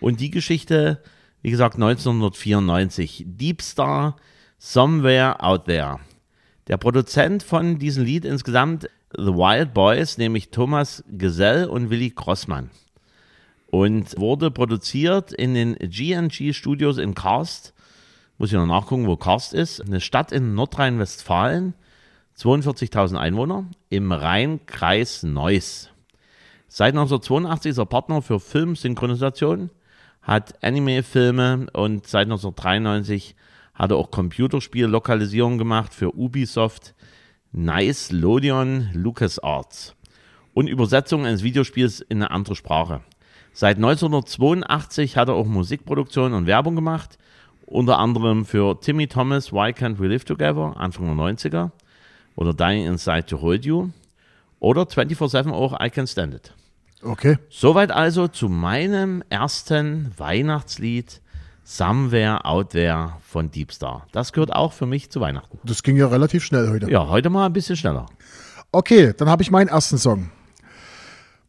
Und 0.00 0.18
die 0.18 0.32
Geschichte, 0.32 1.00
wie 1.40 1.52
gesagt, 1.52 1.76
1994. 1.76 3.26
Deep 3.28 3.62
Star, 3.62 4.16
Somewhere 4.58 5.40
Out 5.40 5.66
There. 5.66 6.00
Der 6.68 6.78
Produzent 6.78 7.44
von 7.44 7.78
diesem 7.78 8.04
Lied 8.04 8.24
insgesamt, 8.24 8.90
The 9.16 9.32
Wild 9.32 9.72
Boys, 9.72 10.18
nämlich 10.18 10.50
Thomas 10.50 11.04
Gesell 11.08 11.66
und 11.66 11.90
Willy 11.90 12.10
Grossmann. 12.10 12.70
Und 13.68 14.18
wurde 14.18 14.50
produziert 14.50 15.32
in 15.32 15.54
den 15.54 15.74
GNG 15.76 16.52
Studios 16.52 16.98
in 16.98 17.14
Karst. 17.14 17.72
Muss 18.38 18.50
ich 18.50 18.56
noch 18.56 18.66
nachgucken, 18.66 19.06
wo 19.06 19.16
Karst 19.16 19.54
ist. 19.54 19.80
Eine 19.80 20.00
Stadt 20.00 20.32
in 20.32 20.54
Nordrhein-Westfalen. 20.54 21.74
42.000 22.36 23.16
Einwohner 23.16 23.66
im 23.88 24.10
Rheinkreis 24.10 25.22
Neuss. 25.22 25.90
Seit 26.68 26.94
1982 26.94 27.70
ist 27.70 27.78
er 27.78 27.86
Partner 27.86 28.20
für 28.20 28.40
Filmsynchronisation, 28.40 29.70
hat 30.20 30.62
Anime-Filme 30.62 31.68
und 31.72 32.06
seit 32.06 32.26
1993 32.26 33.36
hat 33.76 33.90
er 33.90 33.98
auch 33.98 34.10
Computerspiel-Lokalisierung 34.10 35.58
gemacht 35.58 35.94
für 35.94 36.16
Ubisoft, 36.16 36.94
Nice, 37.52 38.10
Lodion, 38.10 38.90
LucasArts 38.92 39.94
und 40.54 40.68
Übersetzung 40.68 41.24
eines 41.24 41.42
Videospiels 41.42 42.00
in 42.00 42.22
eine 42.22 42.30
andere 42.30 42.56
Sprache. 42.56 43.02
Seit 43.52 43.76
1982 43.76 45.16
hat 45.16 45.28
er 45.28 45.34
auch 45.34 45.46
Musikproduktion 45.46 46.32
und 46.32 46.46
Werbung 46.46 46.74
gemacht, 46.74 47.18
unter 47.66 47.98
anderem 47.98 48.44
für 48.44 48.80
Timmy 48.80 49.06
Thomas, 49.06 49.52
Why 49.52 49.70
Can't 49.70 49.98
We 49.98 50.08
Live 50.08 50.24
Together, 50.24 50.74
Anfang 50.76 51.06
der 51.06 51.14
90er, 51.16 51.70
oder 52.34 52.52
Dying 52.52 52.86
Inside 52.86 53.26
to 53.26 53.40
Hold 53.40 53.64
You, 53.64 53.90
oder 54.60 54.82
24-7 54.82 55.50
auch 55.52 55.78
I 55.80 55.90
Can 55.90 56.06
Stand 56.06 56.34
It. 56.34 56.54
Okay. 57.02 57.38
Soweit 57.48 57.90
also 57.90 58.28
zu 58.28 58.48
meinem 58.48 59.22
ersten 59.28 60.12
Weihnachtslied 60.16 61.20
Somewhere 61.68 62.44
Out 62.44 62.70
There 62.70 63.14
von 63.26 63.50
Deep 63.50 63.72
Star. 63.72 64.06
Das 64.12 64.32
gehört 64.32 64.54
auch 64.54 64.72
für 64.72 64.86
mich 64.86 65.10
zu 65.10 65.20
Weihnachten. 65.20 65.58
Das 65.64 65.82
ging 65.82 65.96
ja 65.96 66.06
relativ 66.06 66.44
schnell 66.44 66.70
heute. 66.70 66.88
Ja, 66.88 67.08
heute 67.08 67.28
mal 67.28 67.46
ein 67.46 67.52
bisschen 67.52 67.74
schneller. 67.74 68.06
Okay, 68.70 69.12
dann 69.16 69.28
habe 69.28 69.42
ich 69.42 69.50
meinen 69.50 69.66
ersten 69.66 69.98
Song. 69.98 70.30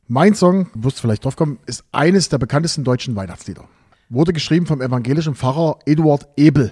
Mein 0.08 0.34
Song, 0.34 0.72
du 0.74 0.86
wirst 0.86 1.02
vielleicht 1.02 1.24
drauf 1.24 1.36
kommen, 1.36 1.60
ist 1.68 1.84
eines 1.92 2.30
der 2.30 2.40
bekanntesten 2.40 2.84
deutschen 2.84 3.16
Weihnachtslieder. 3.16 3.66
Wurde 4.10 4.34
geschrieben 4.34 4.66
vom 4.66 4.82
evangelischen 4.82 5.36
Pfarrer 5.36 5.78
Eduard 5.86 6.28
Ebel. 6.36 6.72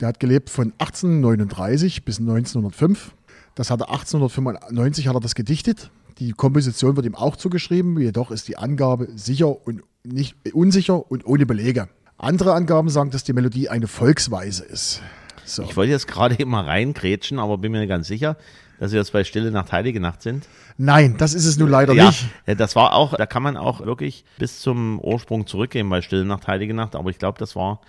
Der 0.00 0.08
hat 0.08 0.20
gelebt 0.20 0.50
von 0.50 0.74
1839 0.76 2.04
bis 2.04 2.20
1905. 2.20 3.14
Das 3.54 3.70
hat 3.70 3.80
er 3.80 3.88
1895 3.88 5.08
hat 5.08 5.16
er 5.16 5.20
das 5.20 5.34
gedichtet. 5.34 5.90
Die 6.18 6.32
Komposition 6.32 6.94
wird 6.96 7.06
ihm 7.06 7.14
auch 7.14 7.36
zugeschrieben, 7.36 7.98
jedoch 7.98 8.30
ist 8.30 8.48
die 8.48 8.58
Angabe 8.58 9.08
sicher 9.14 9.66
und 9.66 9.82
nicht 10.04 10.36
unsicher 10.52 11.10
und 11.10 11.24
ohne 11.24 11.46
Belege. 11.46 11.88
Andere 12.22 12.54
Angaben 12.54 12.88
sagen, 12.88 13.10
dass 13.10 13.24
die 13.24 13.32
Melodie 13.32 13.68
eine 13.68 13.88
Volksweise 13.88 14.64
ist. 14.64 15.02
So. 15.44 15.64
Ich 15.64 15.76
wollte 15.76 15.90
jetzt 15.90 16.06
gerade 16.06 16.38
eben 16.38 16.52
mal 16.52 16.64
reingrätschen, 16.64 17.40
aber 17.40 17.58
bin 17.58 17.72
mir 17.72 17.80
nicht 17.80 17.88
ganz 17.88 18.06
sicher, 18.06 18.36
dass 18.78 18.92
wir 18.92 19.00
jetzt 19.00 19.12
bei 19.12 19.24
Stille 19.24 19.50
Nacht, 19.50 19.72
Heilige 19.72 19.98
Nacht 19.98 20.22
sind. 20.22 20.46
Nein, 20.78 21.16
das 21.18 21.34
ist 21.34 21.46
es 21.46 21.56
nun 21.58 21.68
leider 21.68 21.94
ja, 21.94 22.06
nicht. 22.06 22.28
äh, 22.46 22.54
das 22.54 22.76
war 22.76 22.94
auch, 22.94 23.14
da 23.16 23.26
kann 23.26 23.42
man 23.42 23.56
auch 23.56 23.84
wirklich 23.84 24.24
bis 24.38 24.60
zum 24.60 25.00
Ursprung 25.00 25.48
zurückgehen 25.48 25.88
bei 25.88 26.00
Stille 26.00 26.24
Nacht, 26.24 26.46
Heilige 26.46 26.74
Nacht, 26.74 26.94
aber 26.94 27.10
ich 27.10 27.18
glaube, 27.18 27.40
das 27.40 27.56
war 27.56 27.80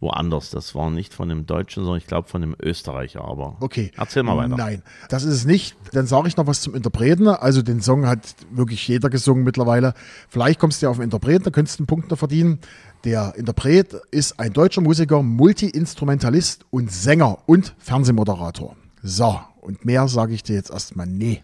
woanders. 0.00 0.50
Das 0.50 0.74
war 0.74 0.90
nicht 0.90 1.12
von 1.12 1.28
dem 1.28 1.46
Deutschen, 1.46 1.82
sondern 1.82 1.98
ich 1.98 2.06
glaube 2.06 2.28
von 2.28 2.40
dem 2.40 2.54
Österreicher. 2.60 3.24
Aber 3.24 3.56
Okay. 3.60 3.90
erzähl 3.96 4.22
mal 4.22 4.36
weiter. 4.36 4.56
Nein, 4.56 4.82
das 5.08 5.24
ist 5.24 5.34
es 5.34 5.44
nicht. 5.44 5.76
Dann 5.92 6.06
sage 6.06 6.28
ich 6.28 6.36
noch 6.36 6.46
was 6.46 6.60
zum 6.60 6.74
Interpreten. 6.74 7.26
Also 7.28 7.62
den 7.62 7.80
Song 7.80 8.06
hat 8.06 8.20
wirklich 8.50 8.86
jeder 8.86 9.10
gesungen 9.10 9.44
mittlerweile. 9.44 9.94
Vielleicht 10.28 10.60
kommst 10.60 10.80
du 10.80 10.86
ja 10.86 10.90
auf 10.90 10.96
den 10.98 11.04
Interpreten, 11.04 11.44
da 11.44 11.50
könntest 11.50 11.78
du 11.78 11.82
einen 11.82 11.88
Punkt 11.88 12.10
noch 12.10 12.18
verdienen. 12.18 12.60
Der 13.04 13.34
Interpret 13.36 13.94
ist 14.10 14.38
ein 14.38 14.52
deutscher 14.52 14.80
Musiker, 14.80 15.22
Multi-Instrumentalist 15.22 16.64
und 16.70 16.90
Sänger 16.92 17.38
und 17.46 17.74
Fernsehmoderator. 17.78 18.76
So, 19.02 19.40
und 19.60 19.84
mehr 19.84 20.08
sage 20.08 20.34
ich 20.34 20.42
dir 20.42 20.56
jetzt 20.56 20.70
erstmal 20.70 21.06
nee. 21.06 21.42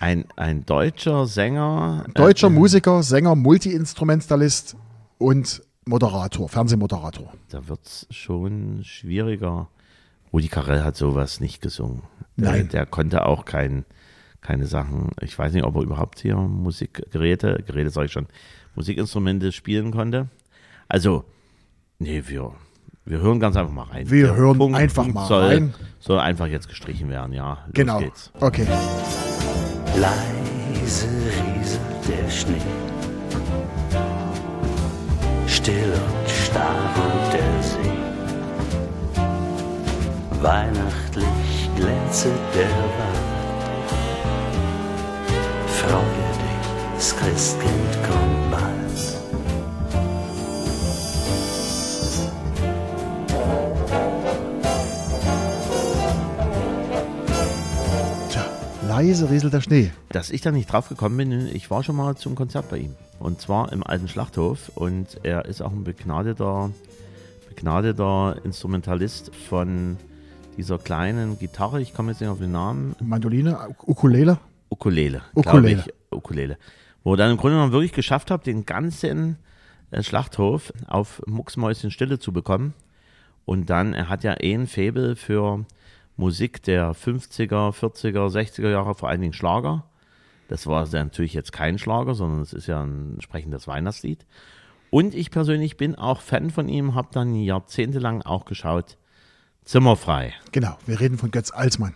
Ein, 0.00 0.26
ein 0.36 0.66
deutscher 0.66 1.26
Sänger. 1.26 2.04
Deutscher 2.14 2.48
äh, 2.48 2.50
Musiker, 2.50 3.02
Sänger, 3.02 3.34
Multi-Instrumentalist 3.34 4.76
und 5.18 5.62
Moderator, 5.88 6.48
Fernsehmoderator. 6.48 7.32
Da 7.50 7.68
wird 7.68 7.80
es 7.84 8.06
schon 8.10 8.80
schwieriger. 8.82 9.68
Rudi 10.32 10.48
Carell 10.48 10.82
hat 10.82 10.96
sowas 10.96 11.38
nicht 11.40 11.62
gesungen. 11.62 12.02
Der, 12.36 12.50
Nein. 12.52 12.68
Der 12.70 12.86
konnte 12.86 13.24
auch 13.24 13.44
kein, 13.44 13.84
keine 14.40 14.66
Sachen, 14.66 15.10
ich 15.20 15.38
weiß 15.38 15.52
nicht, 15.52 15.64
ob 15.64 15.76
er 15.76 15.82
überhaupt 15.82 16.18
hier 16.18 16.36
Musikgeräte, 16.36 17.62
Geräte 17.66 17.90
sage 17.90 18.06
ich 18.06 18.12
schon, 18.12 18.26
Musikinstrumente 18.74 19.52
spielen 19.52 19.92
konnte. 19.92 20.28
Also, 20.88 21.24
nee, 22.00 22.24
wir, 22.26 22.52
wir 23.04 23.20
hören 23.20 23.38
ganz 23.38 23.56
einfach 23.56 23.72
mal 23.72 23.84
rein. 23.84 24.10
Wir 24.10 24.26
Der 24.26 24.36
hören 24.36 24.74
einfach 24.74 25.06
mal 25.06 25.26
soll, 25.28 25.44
rein. 25.44 25.74
Soll 26.00 26.18
einfach 26.18 26.48
jetzt 26.48 26.68
gestrichen 26.68 27.08
werden, 27.08 27.32
ja. 27.32 27.50
Los 27.66 27.72
Genau. 27.74 27.98
geht's. 28.00 28.32
Okay. 28.40 28.66
Leise 29.96 31.06
rieselt 31.08 31.80
der 32.08 32.28
Schnee. 32.30 32.60
Still 35.66 35.94
und 35.94 36.30
starr 36.30 36.94
ruht 36.94 37.32
der 37.32 37.60
See. 37.60 37.98
Weihnachtlich 40.40 41.70
glänzet 41.74 42.38
der 42.54 42.70
Wald. 42.96 43.90
Freue 45.66 46.30
dich, 46.44 46.68
das 46.94 47.16
Christkind 47.16 47.94
kommt 48.08 48.50
bald. 48.52 49.15
Leise 58.96 59.28
rieselt 59.28 59.52
der 59.52 59.60
Schnee. 59.60 59.90
Dass 60.08 60.30
ich 60.30 60.40
da 60.40 60.50
nicht 60.50 60.72
drauf 60.72 60.88
gekommen 60.88 61.18
bin, 61.18 61.54
ich 61.54 61.70
war 61.70 61.82
schon 61.82 61.96
mal 61.96 62.16
zum 62.16 62.34
Konzert 62.34 62.70
bei 62.70 62.78
ihm. 62.78 62.94
Und 63.18 63.42
zwar 63.42 63.70
im 63.72 63.86
alten 63.86 64.08
Schlachthof. 64.08 64.70
Und 64.74 65.20
er 65.22 65.44
ist 65.44 65.60
auch 65.60 65.72
ein 65.72 65.84
begnadeter, 65.84 66.70
begnadeter 67.50 68.36
Instrumentalist 68.42 69.34
von 69.34 69.98
dieser 70.56 70.78
kleinen 70.78 71.38
Gitarre. 71.38 71.82
Ich 71.82 71.92
komme 71.92 72.12
jetzt 72.12 72.22
nicht 72.22 72.30
auf 72.30 72.38
den 72.38 72.52
Namen. 72.52 72.96
Mandoline, 73.00 73.68
Ukulele. 73.84 74.38
Ukulele. 74.70 75.20
Ukulele. 75.34 75.84
Ich. 75.86 76.16
Ukulele. 76.16 76.56
Wo 77.04 77.12
er 77.12 77.16
dann 77.18 77.32
im 77.32 77.36
Grunde 77.36 77.56
genommen 77.56 77.72
wirklich 77.72 77.92
geschafft 77.92 78.30
habe, 78.30 78.44
den 78.44 78.64
ganzen 78.64 79.36
äh, 79.90 80.02
Schlachthof 80.02 80.72
auf 80.86 81.22
Mucksmäuschen 81.26 81.90
Stille 81.90 82.18
zu 82.18 82.32
bekommen. 82.32 82.72
Und 83.44 83.68
dann, 83.68 83.92
er 83.92 84.08
hat 84.08 84.24
ja 84.24 84.36
eh 84.40 84.54
ein 84.54 84.66
Faible 84.66 85.16
für 85.16 85.66
Musik 86.16 86.62
der 86.62 86.92
50er, 86.92 87.72
40er, 87.72 88.28
60er 88.28 88.70
Jahre, 88.70 88.94
vor 88.94 89.08
allen 89.08 89.20
Dingen 89.20 89.32
Schlager. 89.32 89.84
Das 90.48 90.66
war 90.66 90.86
ja 90.86 91.04
natürlich 91.04 91.34
jetzt 91.34 91.52
kein 91.52 91.78
Schlager, 91.78 92.14
sondern 92.14 92.40
es 92.40 92.52
ist 92.52 92.66
ja 92.66 92.82
ein 92.82 93.14
entsprechendes 93.14 93.66
Weihnachtslied. 93.66 94.24
Und 94.90 95.14
ich 95.14 95.30
persönlich 95.30 95.76
bin 95.76 95.94
auch 95.96 96.20
Fan 96.20 96.50
von 96.50 96.68
ihm, 96.68 96.94
habe 96.94 97.08
dann 97.12 97.34
jahrzehntelang 97.34 98.22
auch 98.22 98.44
geschaut. 98.44 98.96
Zimmerfrei. 99.64 100.32
Genau, 100.52 100.78
wir 100.86 101.00
reden 101.00 101.18
von 101.18 101.32
Götz 101.32 101.50
Alsmann. 101.50 101.94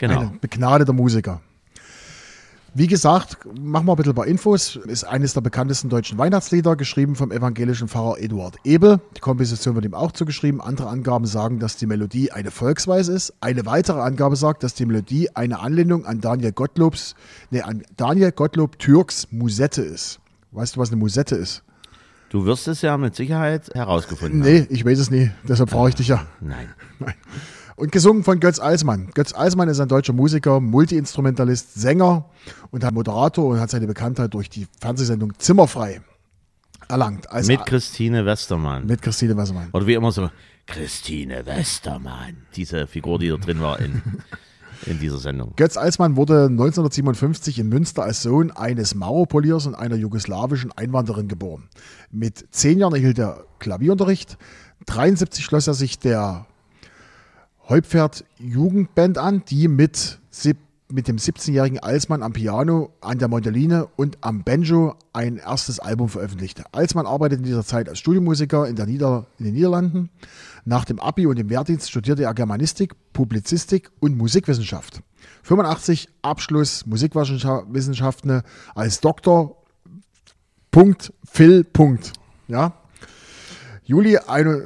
Genau. 0.00 0.20
Ein 0.20 0.40
begnadeter 0.40 0.92
Musiker. 0.92 1.40
Wie 2.74 2.86
gesagt, 2.86 3.36
machen 3.60 3.86
wir 3.86 3.92
ein 3.92 3.96
bisschen 3.96 4.12
ein 4.12 4.16
paar 4.16 4.26
Infos. 4.26 4.76
Ist 4.76 5.04
eines 5.04 5.34
der 5.34 5.42
bekanntesten 5.42 5.90
deutschen 5.90 6.16
Weihnachtslieder, 6.16 6.74
geschrieben 6.74 7.16
vom 7.16 7.30
evangelischen 7.30 7.86
Pfarrer 7.86 8.18
Eduard 8.18 8.56
Ebel. 8.64 8.98
Die 9.14 9.20
Komposition 9.20 9.74
wird 9.74 9.84
ihm 9.84 9.92
auch 9.92 10.12
zugeschrieben. 10.12 10.62
Andere 10.62 10.88
Angaben 10.88 11.26
sagen, 11.26 11.58
dass 11.58 11.76
die 11.76 11.84
Melodie 11.84 12.32
eine 12.32 12.50
Volksweise 12.50 13.12
ist. 13.12 13.34
Eine 13.42 13.66
weitere 13.66 14.00
Angabe 14.00 14.36
sagt, 14.36 14.62
dass 14.62 14.72
die 14.72 14.86
Melodie 14.86 15.28
eine 15.36 15.60
Anlehnung 15.60 16.06
an 16.06 16.22
Daniel 16.22 16.52
Gottlobs, 16.52 17.14
nee, 17.50 17.60
an 17.60 17.82
Daniel 17.98 18.32
Gottlob 18.32 18.78
Türks 18.78 19.28
Musette 19.30 19.82
ist. 19.82 20.18
Weißt 20.52 20.76
du, 20.76 20.80
was 20.80 20.88
eine 20.88 20.96
Musette 20.96 21.34
ist? 21.34 21.62
Du 22.30 22.46
wirst 22.46 22.68
es 22.68 22.80
ja 22.80 22.96
mit 22.96 23.14
Sicherheit 23.14 23.68
herausgefunden 23.74 24.40
Nee, 24.40 24.66
ich 24.70 24.86
weiß 24.86 24.98
es 24.98 25.10
nie. 25.10 25.30
Deshalb 25.46 25.68
frage 25.68 25.90
ich 25.90 25.94
dich 25.96 26.08
ja. 26.08 26.20
haben. 26.20 26.28
Nein. 26.40 26.68
Nein. 26.98 27.14
Und 27.76 27.92
gesungen 27.92 28.22
von 28.24 28.38
Götz 28.40 28.58
Alsmann. 28.58 29.10
Götz 29.14 29.32
Alsmann 29.32 29.68
ist 29.68 29.80
ein 29.80 29.88
deutscher 29.88 30.12
Musiker, 30.12 30.60
Multiinstrumentalist, 30.60 31.74
Sänger 31.74 32.26
und 32.70 32.84
hat 32.84 32.94
Moderator 32.94 33.46
und 33.46 33.60
hat 33.60 33.70
seine 33.70 33.86
Bekanntheit 33.86 34.34
durch 34.34 34.50
die 34.50 34.66
Fernsehsendung 34.80 35.32
Zimmerfrei 35.38 36.02
erlangt. 36.88 37.30
Als 37.30 37.46
Mit 37.46 37.64
Christine 37.64 38.26
Westermann. 38.26 38.86
mit 38.86 39.00
Christine 39.02 39.36
Wassermann. 39.36 39.70
Oder 39.72 39.86
wie 39.86 39.94
immer 39.94 40.12
so, 40.12 40.30
Christine 40.66 41.46
Westermann. 41.46 42.46
Diese 42.54 42.86
Figur, 42.86 43.18
die 43.18 43.28
da 43.28 43.36
drin 43.36 43.60
war 43.60 43.80
in, 43.80 44.02
in 44.86 44.98
dieser 44.98 45.18
Sendung. 45.18 45.54
Götz 45.56 45.76
Alsmann 45.76 46.16
wurde 46.16 46.44
1957 46.46 47.58
in 47.58 47.68
Münster 47.68 48.02
als 48.02 48.22
Sohn 48.22 48.50
eines 48.50 48.94
Mauerpoliers 48.94 49.66
und 49.66 49.74
einer 49.74 49.96
jugoslawischen 49.96 50.72
Einwanderin 50.72 51.28
geboren. 51.28 51.68
Mit 52.10 52.46
zehn 52.54 52.78
Jahren 52.78 52.94
erhielt 52.94 53.18
er 53.18 53.44
Klavierunterricht. 53.58 54.36
73 54.86 55.44
schloss 55.44 55.66
er 55.68 55.74
sich 55.74 55.98
der 55.98 56.46
Heupferd 57.72 58.26
Jugendband 58.36 59.16
an, 59.16 59.44
die 59.48 59.66
mit, 59.66 60.18
mit 60.90 61.08
dem 61.08 61.16
17-jährigen 61.16 61.78
Alsmann 61.78 62.22
am 62.22 62.34
Piano, 62.34 62.92
an 63.00 63.18
der 63.18 63.28
Mandoline 63.28 63.88
und 63.96 64.18
am 64.20 64.44
Banjo 64.44 64.94
ein 65.14 65.38
erstes 65.38 65.80
Album 65.80 66.10
veröffentlichte. 66.10 66.64
Alsmann 66.72 67.06
arbeitet 67.06 67.38
in 67.38 67.46
dieser 67.46 67.64
Zeit 67.64 67.88
als 67.88 67.98
Studiomusiker 67.98 68.68
in, 68.68 68.76
der 68.76 68.84
Nieder 68.84 69.26
in 69.38 69.46
den 69.46 69.54
Niederlanden. 69.54 70.10
Nach 70.66 70.84
dem 70.84 71.00
Abi 71.00 71.26
und 71.26 71.38
dem 71.38 71.48
Wehrdienst 71.48 71.88
studierte 71.88 72.24
er 72.24 72.34
Germanistik, 72.34 72.92
Publizistik 73.14 73.90
und 74.00 74.18
Musikwissenschaft. 74.18 75.00
85 75.42 76.10
Abschluss 76.20 76.84
Musikwissenschaften 76.84 78.42
als 78.74 79.00
Doktor. 79.00 79.56
Punkt, 80.70 81.14
Phil, 81.24 81.64
Punkt. 81.64 82.12
Ja. 82.48 82.81
Juli 83.92 84.16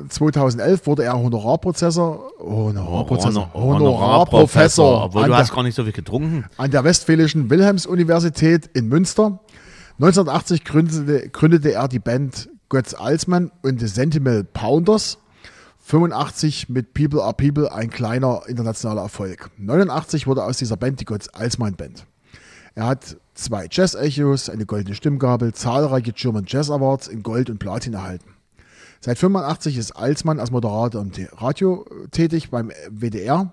2011 0.08 0.86
wurde 0.86 1.02
er 1.02 1.18
Honorarprozessor, 1.18 2.30
Honorarprozessor, 2.38 3.50
Honor- 3.54 3.80
Honorarprofessor 3.80 5.04
Obwohl 5.06 5.22
an 5.24 5.30
du 5.30 5.32
der, 5.32 5.42
hast 5.42 5.52
gar 5.52 5.64
nicht 5.64 5.74
so 5.74 5.82
viel 5.82 5.92
getrunken. 5.92 6.44
an 6.56 6.70
der 6.70 6.84
Westfälischen 6.84 7.50
Wilhelms-Universität 7.50 8.70
in 8.74 8.86
Münster. 8.86 9.40
1980 9.98 10.62
gründete, 10.64 11.28
gründete 11.30 11.72
er 11.72 11.88
die 11.88 11.98
Band 11.98 12.48
Götz 12.68 12.94
Alsmann 12.94 13.50
und 13.62 13.80
die 13.80 13.88
Sentinel 13.88 14.44
Pounders. 14.44 15.18
85 15.80 16.68
mit 16.68 16.94
People 16.94 17.20
Are 17.24 17.34
People 17.34 17.72
ein 17.72 17.90
kleiner 17.90 18.42
internationaler 18.46 19.02
Erfolg. 19.02 19.50
89 19.58 20.28
wurde 20.28 20.44
aus 20.44 20.58
dieser 20.58 20.76
Band 20.76 21.00
die 21.00 21.04
Götz 21.04 21.28
Alsmann 21.32 21.74
Band. 21.74 22.06
Er 22.76 22.86
hat 22.86 23.16
zwei 23.34 23.66
Jazz-Echos, 23.68 24.50
eine 24.50 24.66
goldene 24.66 24.94
Stimmgabel, 24.94 25.52
zahlreiche 25.52 26.12
German 26.12 26.44
Jazz 26.46 26.70
Awards 26.70 27.08
in 27.08 27.24
Gold 27.24 27.50
und 27.50 27.58
Platin 27.58 27.94
erhalten. 27.94 28.35
Seit 29.06 29.18
85 29.18 29.76
ist 29.76 29.92
Alsmann 29.92 30.40
als 30.40 30.50
Moderator 30.50 31.00
im 31.00 31.12
Radio 31.36 31.86
tätig 32.10 32.50
beim 32.50 32.72
WDR 32.90 33.52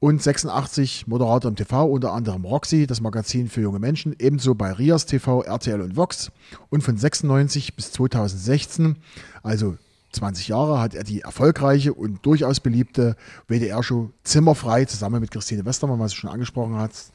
und 0.00 0.22
86 0.22 1.06
Moderator 1.06 1.48
im 1.48 1.56
TV, 1.56 1.86
unter 1.86 2.12
anderem 2.12 2.44
Roxy, 2.44 2.86
das 2.86 3.00
Magazin 3.00 3.48
für 3.48 3.62
junge 3.62 3.78
Menschen, 3.78 4.14
ebenso 4.18 4.54
bei 4.54 4.70
Rias 4.72 5.06
TV, 5.06 5.40
RTL 5.40 5.80
und 5.80 5.96
Vox. 5.96 6.30
Und 6.68 6.82
von 6.82 6.98
96 6.98 7.74
bis 7.74 7.92
2016, 7.92 8.96
also 9.42 9.78
20 10.12 10.48
Jahre, 10.48 10.78
hat 10.78 10.94
er 10.94 11.04
die 11.04 11.22
erfolgreiche 11.22 11.94
und 11.94 12.26
durchaus 12.26 12.60
beliebte 12.60 13.16
WDR-Show 13.48 14.10
Zimmerfrei 14.24 14.84
zusammen 14.84 15.22
mit 15.22 15.30
Christine 15.30 15.64
Westermann, 15.64 16.00
was 16.00 16.10
du 16.10 16.18
schon 16.18 16.28
angesprochen 16.28 16.74
hast, 16.74 17.14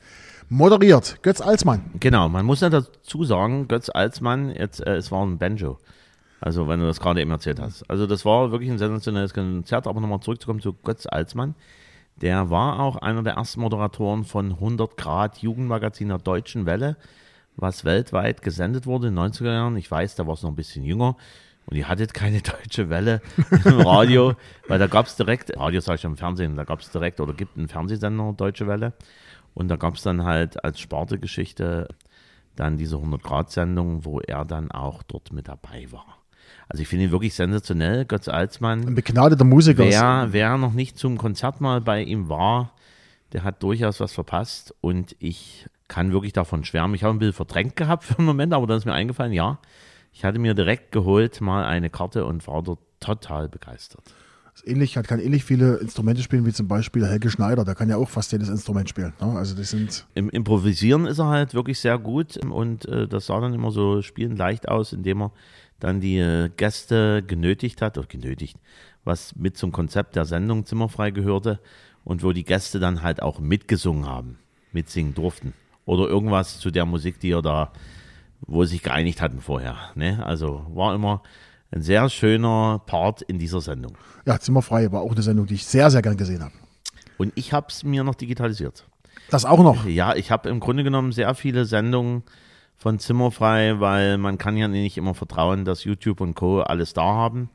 moderiert. 0.50 1.20
Götz 1.22 1.42
Alsmann. 1.42 1.92
Genau, 2.00 2.28
man 2.28 2.44
muss 2.44 2.62
ja 2.62 2.72
dazu 2.72 3.24
sagen, 3.24 3.68
Götz 3.68 3.92
Alsmann, 3.94 4.50
jetzt, 4.50 4.80
äh, 4.80 4.96
es 4.96 5.12
war 5.12 5.24
ein 5.24 5.38
Banjo. 5.38 5.78
Also, 6.42 6.68
wenn 6.68 6.80
du 6.80 6.88
das 6.88 7.00
gerade 7.00 7.22
eben 7.22 7.30
erzählt 7.30 7.60
hast. 7.60 7.88
Also, 7.90 8.08
das 8.08 8.26
war 8.26 8.52
wirklich 8.52 8.72
ein 8.72 8.80
sensationelles 8.80 9.34
Konzert. 9.34 9.86
Aber 9.86 10.02
nochmal 10.02 10.20
zurückzukommen 10.22 10.60
zu 10.60 10.74
Götz 10.74 11.06
Alsmann. 11.06 11.56
Der 12.18 12.50
war 12.50 12.80
auch 12.80 12.98
einer 12.98 13.24
der 13.24 13.34
ersten 13.34 13.62
Moderatoren 13.62 14.26
von 14.26 14.52
100 14.54 14.98
Grad 14.98 15.38
Jugendmagazin 15.38 16.10
der 16.10 16.18
Deutschen 16.18 16.66
Welle, 16.66 16.98
was 17.56 17.86
weltweit 17.86 18.42
gesendet 18.42 18.86
wurde 18.86 19.08
in 19.08 19.16
den 19.16 19.24
90er 19.24 19.54
Jahren. 19.54 19.78
Ich 19.78 19.90
weiß, 19.90 20.16
da 20.16 20.26
war 20.26 20.34
es 20.34 20.42
noch 20.42 20.50
ein 20.50 20.56
bisschen 20.56 20.84
jünger. 20.84 21.16
Und 21.68 21.78
ihr 21.78 21.88
hattet 21.88 22.14
keine 22.14 22.42
deutsche 22.42 22.90
Welle 22.90 23.22
im 23.66 23.82
Radio, 23.82 24.34
weil 24.68 24.80
da 24.80 24.88
gab 24.88 25.06
es 25.06 25.16
direkt, 25.16 25.56
Radio 25.58 25.80
sag 25.80 25.96
ich 25.96 26.04
im 26.04 26.18
Fernsehen, 26.18 26.56
da 26.56 26.64
gab 26.64 26.82
es 26.82 26.90
direkt 26.90 27.20
oder 27.20 27.34
gibt 27.34 27.56
einen 27.56 27.68
Fernsehsender 27.68 28.34
Deutsche 28.34 28.68
Welle. 28.68 28.94
Und 29.54 29.68
da 29.68 29.76
gab 29.76 29.96
es 29.96 30.02
dann 30.02 30.24
halt 30.24 30.64
als 30.64 30.80
Sportegeschichte 30.80 31.88
dann 32.56 32.78
diese 32.78 32.96
100-Grad-Sendung, 32.96 34.06
wo 34.06 34.20
er 34.20 34.44
dann 34.46 34.72
auch 34.72 35.04
dort 35.04 35.32
mit 35.32 35.48
dabei 35.48 35.88
war. 35.92 36.21
Also 36.70 36.82
ich 36.82 36.88
finde 36.88 37.06
ihn 37.06 37.12
wirklich 37.12 37.34
sensationell, 37.34 38.06
Götz 38.06 38.28
Alsmann. 38.28 38.88
Ein 38.88 38.96
begnadeter 38.96 39.44
Musiker. 39.44 39.84
Wer, 39.84 40.28
wer 40.32 40.58
noch 40.58 40.74
nicht 40.74 40.98
zum 40.98 41.18
Konzert 41.18 41.62
mal 41.62 41.82
bei 41.82 42.02
ihm 42.04 42.30
war, 42.30 42.74
der 43.34 43.44
hat 43.44 43.62
durchaus 43.64 44.00
was 44.00 44.14
verpasst 44.14 44.74
und 44.82 45.16
ich 45.20 45.68
kann 45.88 46.14
wirklich 46.14 46.34
davon 46.34 46.64
schwärmen. 46.64 46.96
Ich 46.96 47.04
habe 47.04 47.14
ein 47.14 47.20
bisschen 47.20 47.34
verdrängt 47.34 47.76
gehabt 47.76 48.04
für 48.06 48.18
einen 48.18 48.26
Moment, 48.26 48.54
aber 48.54 48.68
dann 48.68 48.78
ist 48.78 48.86
mir 48.86 48.94
eingefallen, 48.94 49.34
ja, 49.34 49.60
ich 50.14 50.24
hatte 50.24 50.40
mir 50.40 50.54
direkt 50.54 50.92
geholt 50.92 51.42
mal 51.42 51.66
eine 51.66 51.90
Karte 51.90 52.26
und 52.26 52.48
war 52.48 52.64
dort 52.64 52.80
total 53.00 53.50
begeistert. 53.50 54.04
Ist 54.54 54.68
ähnlich, 54.68 54.98
hat 54.98 55.08
kann 55.08 55.20
ähnlich 55.20 55.46
viele 55.46 55.78
Instrumente 55.78 56.22
spielen 56.22 56.46
wie 56.46 56.52
zum 56.52 56.68
Beispiel 56.68 57.06
Helge 57.08 57.30
Schneider. 57.30 57.64
Der 57.64 57.76
kann 57.76 57.90
ja 57.90 57.96
auch 57.96 58.10
fast 58.10 58.32
jedes 58.34 58.50
Instrument 58.50 58.90
spielen. 58.90 59.14
Ne? 59.22 59.38
Also 59.38 59.56
das 59.56 59.70
sind 59.70 60.06
Im 60.14 60.30
Improvisieren 60.30 61.06
ist 61.06 61.20
er 61.20 61.28
halt 61.28 61.54
wirklich 61.54 61.80
sehr 61.80 61.98
gut 61.98 62.38
und 62.38 62.86
äh, 62.86 63.08
das 63.08 63.28
sah 63.28 63.40
dann 63.40 63.54
immer 63.54 63.72
so 63.72 64.02
spielend 64.02 64.38
leicht 64.38 64.68
aus, 64.68 64.92
indem 64.92 65.22
er 65.24 65.32
dann 65.82 66.00
die 66.00 66.20
äh, 66.20 66.50
Gäste 66.56 67.22
genötigt 67.22 67.82
hat, 67.82 67.98
oder 67.98 68.08
genötigt, 68.08 68.58
was 69.04 69.36
mit 69.36 69.58
zum 69.58 69.72
Konzept 69.74 70.16
der 70.16 70.26
Sendung 70.26 70.66
Zimmerfrei 70.66 71.12
gehörte 71.12 71.60
und 72.06 72.24
wo 72.24 72.32
die 72.32 72.46
Gäste 72.46 72.80
dann 72.80 73.02
halt 73.02 73.22
auch 73.22 73.40
mitgesungen 73.40 74.06
haben, 74.08 74.38
mitsingen 74.72 75.14
durften. 75.14 75.54
Oder 75.86 76.08
irgendwas 76.08 76.60
zu 76.60 76.72
der 76.72 76.86
Musik, 76.86 77.20
die 77.20 77.32
er 77.32 77.42
da, 77.42 77.74
wo 78.42 78.64
sie 78.64 78.76
sich 78.76 78.84
geeinigt 78.84 79.22
hatten 79.22 79.42
vorher. 79.42 79.76
Ne? 79.96 80.24
Also 80.26 80.66
war 80.74 80.96
immer 80.96 81.22
ein 81.72 81.82
sehr 81.82 82.10
schöner 82.10 82.82
Part 82.86 83.22
in 83.24 83.40
dieser 83.40 83.62
Sendung. 83.62 83.98
ja 84.26 84.40
Zimmerfrei 84.40 84.92
war 84.92 85.02
auch 85.02 85.12
eine 85.12 85.22
Sendung, 85.22 85.48
die 85.48 85.56
ich 85.56 85.66
sehr 85.66 85.90
sehr 85.90 86.02
gern 86.02 86.18
gesehen 86.18 86.44
habe. 86.44 86.54
Und 87.18 87.34
ich 87.36 87.54
habe 87.54 87.68
es 87.70 87.84
mir 87.84 88.04
noch 88.04 88.16
digitalisiert. 88.16 88.88
Das 89.30 89.46
auch 89.46 89.64
noch. 89.64 89.86
Ja, 89.86 90.16
ich 90.16 90.32
habe 90.32 90.50
im 90.50 90.60
Grunde 90.60 90.84
genommen 90.84 91.12
sehr 91.12 91.34
viele 91.36 91.66
Sendungen 91.66 92.24
von 92.82 92.98
Zimmerfrei, 92.98 93.80
weil 93.80 94.18
man 94.18 94.40
kann 94.40 94.58
ja 94.58 94.68
nicht 94.68 94.98
immer 94.98 95.14
vertrauen, 95.14 95.66
dass 95.66 95.84
YouTube 95.84 96.20
und 96.20 96.34
Co. 96.34 96.62
alles 96.62 96.94
da 96.94 97.04
haben. 97.04 97.50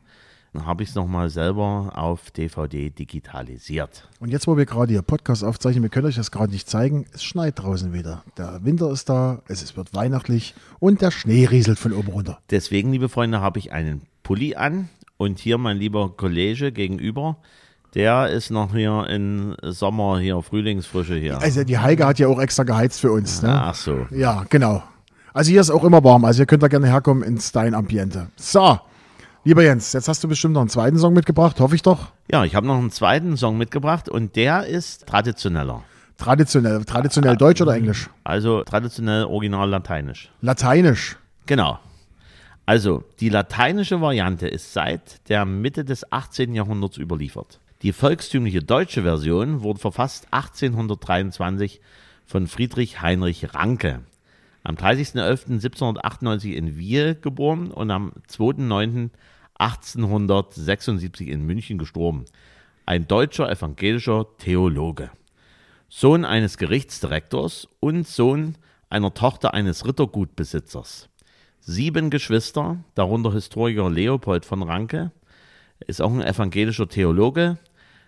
Dann 0.53 0.67
habe 0.67 0.85
ich 0.85 0.91
es 0.91 0.95
nochmal 0.95 1.31
selber 1.31 1.91
auf 1.97 2.31
DVD 2.31 2.91
digitalisiert. 2.91 4.09
Und 4.21 4.31
jetzt, 4.31 4.47
wo 4.47 4.57
wir 4.57 4.67
gerade 4.67 4.93
hier 4.93 5.03
Podcast 5.03 5.43
aufzeichnen, 5.43 5.83
wir 5.83 5.91
können 5.91 6.07
euch 6.07 6.15
das 6.15 6.31
gerade 6.31 6.53
nicht 6.53 6.71
zeigen, 6.71 7.07
es 7.13 7.25
schneit 7.25 7.59
draußen 7.59 7.93
wieder. 7.93 8.23
Der 8.39 8.65
Winter 8.65 8.89
ist 8.93 9.09
da, 9.09 9.43
es 9.49 9.77
wird 9.77 9.93
weihnachtlich 9.95 10.55
und 10.79 11.03
der 11.03 11.11
Schnee 11.11 11.45
rieselt 11.45 11.81
von 11.81 11.93
oben 11.93 12.13
runter. 12.13 12.39
Deswegen, 12.51 12.93
liebe 12.93 13.09
Freunde, 13.09 13.41
habe 13.41 13.59
ich 13.59 13.73
einen 13.73 14.03
Pulli 14.23 14.55
an 14.55 14.89
und 15.17 15.41
hier 15.41 15.59
mein 15.59 15.77
lieber 15.77 16.09
Kollege 16.17 16.71
gegenüber, 16.71 17.39
der 17.95 18.29
ist 18.29 18.51
noch 18.51 18.73
hier 18.73 19.09
in 19.09 19.57
Sommer, 19.63 20.21
hier 20.21 20.41
Frühlingsfrische 20.41 21.17
hier. 21.17 21.41
Also 21.41 21.65
die 21.65 21.79
Heike 21.79 22.07
hat 22.07 22.21
ja 22.21 22.29
auch 22.29 22.41
extra 22.41 22.63
geheizt 22.63 23.01
für 23.01 23.11
uns. 23.11 23.43
Ne? 23.43 23.51
Ach 23.51 23.75
so. 23.75 24.07
Ja, 24.13 24.45
genau. 24.49 24.85
Also 25.37 25.51
hier 25.51 25.61
ist 25.61 25.69
auch 25.69 25.85
immer 25.85 26.03
warm, 26.03 26.25
also 26.25 26.43
ihr 26.43 26.47
könnt 26.47 26.63
da 26.63 26.69
gerne 26.69 26.87
herkommen 26.87 27.23
ins 27.23 27.53
Dein 27.53 27.75
Ambiente. 27.75 28.29
So, 28.37 28.81
lieber 29.45 29.63
Jens, 29.63 29.93
jetzt 29.93 30.09
hast 30.09 30.25
du 30.25 30.29
bestimmt 30.29 30.55
noch 30.55 30.63
einen 30.63 30.71
zweiten 30.71 30.97
Song 30.97 31.13
mitgebracht, 31.13 31.61
hoffe 31.61 31.75
ich 31.75 31.83
doch. 31.83 32.07
Ja, 32.33 32.47
ich 32.47 32.55
habe 32.55 32.67
noch 32.67 32.79
einen 32.79 32.91
zweiten 32.91 33.37
Song 33.37 33.59
mitgebracht 33.59 34.09
und 34.09 34.35
der 34.35 34.65
ist 34.65 35.07
traditioneller. 35.07 35.83
Traditionell, 36.17 36.87
traditionell 36.87 37.37
Deutsch 37.37 37.61
oder 37.61 37.75
Englisch? 37.75 38.09
Also 38.25 38.63
traditionell 38.63 39.25
original 39.25 39.69
lateinisch. 39.69 40.31
Lateinisch. 40.41 41.19
Genau. 41.45 41.81
Also, 42.65 43.05
die 43.21 43.29
lateinische 43.29 44.01
Variante 44.01 44.49
ist 44.49 44.73
seit 44.73 45.29
der 45.29 45.45
Mitte 45.45 45.85
des 45.85 46.11
18. 46.11 46.55
Jahrhunderts 46.55 46.97
überliefert. 46.97 47.61
Die 47.83 47.93
volkstümliche 47.93 48.63
deutsche 48.63 49.03
Version 49.03 49.61
wurde 49.61 49.81
verfasst 49.81 50.29
1823 50.31 51.83
von 52.25 52.47
Friedrich 52.47 53.03
Heinrich 53.03 53.55
Ranke. 53.55 54.01
Am 54.67 54.75
30.11.1798 54.75 56.53
in 56.53 56.77
Wiel 56.77 57.15
geboren 57.15 57.71
und 57.71 57.91
am 57.93 58.13
2.9.1876 58.29 61.27
in 61.27 61.47
München 61.47 61.79
gestorben. 61.79 62.25
Ein 62.85 63.07
deutscher 63.07 63.49
evangelischer 63.49 64.27
Theologe. 64.39 65.13
Sohn 65.89 66.25
eines 66.25 66.59
Gerichtsdirektors 66.59 67.69
und 67.79 68.09
Sohn 68.09 68.59
einer 68.91 69.15
Tochter 69.15 69.55
eines 69.55 69.87
Rittergutbesitzers 69.87 71.11
sieben 71.67 72.11
Geschwister, 72.11 72.79
darunter 72.95 73.33
Historiker 73.33 73.91
Leopold 73.91 74.45
von 74.45 74.63
Ranke, 74.63 75.11
ist 75.87 76.01
auch 76.01 76.13
ein 76.13 76.23
evangelischer 76.23 76.89
Theologe, 76.89 77.59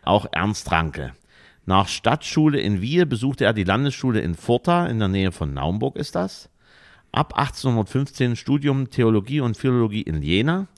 auch 0.05 0.27
Ernst 0.33 0.71
Ranke. 0.71 1.13
Nach 1.69 1.87
Stadtschule 1.87 2.59
in 2.59 2.81
Wiel 2.81 3.05
besuchte 3.05 3.45
er 3.45 3.53
die 3.53 3.63
Landesschule 3.63 4.21
in 4.21 4.35
Furta, 4.35 4.87
in 4.87 5.01
der 5.01 5.09
Nähe 5.09 5.33
von 5.33 5.53
Naumburg 5.53 5.97
ist 5.97 6.15
das. 6.15 6.49
Ab 7.13 7.35
1815 7.37 8.37
Studium 8.37 8.89
Theologie 8.89 9.41
und 9.41 9.55
Philologie 9.55 10.01
in 10.01 10.23
Jena, 10.23 10.69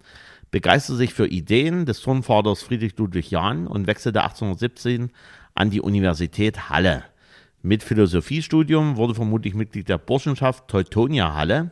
begeisterte 0.51 0.97
sich 0.97 1.15
für 1.15 1.29
Ideen 1.29 1.87
des 1.87 2.01
Turnvaters 2.01 2.65
Friedrich 2.65 2.99
Ludwig 2.99 3.31
Jahn 3.31 3.69
und 3.69 3.87
wechselte 3.87 4.23
1817 4.23 5.13
an 5.55 5.71
die 5.71 5.81
Universität 5.81 6.71
Halle. 6.71 7.05
Mit 7.63 7.85
Philosophiestudium 7.85 8.97
wurde 8.97 9.15
vermutlich 9.15 9.55
Mitglied 9.55 9.89
der 9.89 9.99
Burschenschaft 9.99 10.67
Teutonia 10.67 11.35
Halle, 11.35 11.71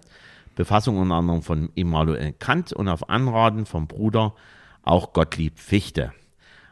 Befassung 0.55 0.97
unter 0.97 1.17
anderem 1.17 1.43
von 1.43 1.71
Immanuel 1.75 2.35
Kant 2.39 2.73
und 2.73 2.87
auf 2.87 3.11
Anraten 3.11 3.67
vom 3.67 3.89
Bruder 3.89 4.37
auch 4.85 5.13
Gottlieb 5.13 5.59
Fichte. 5.59 6.13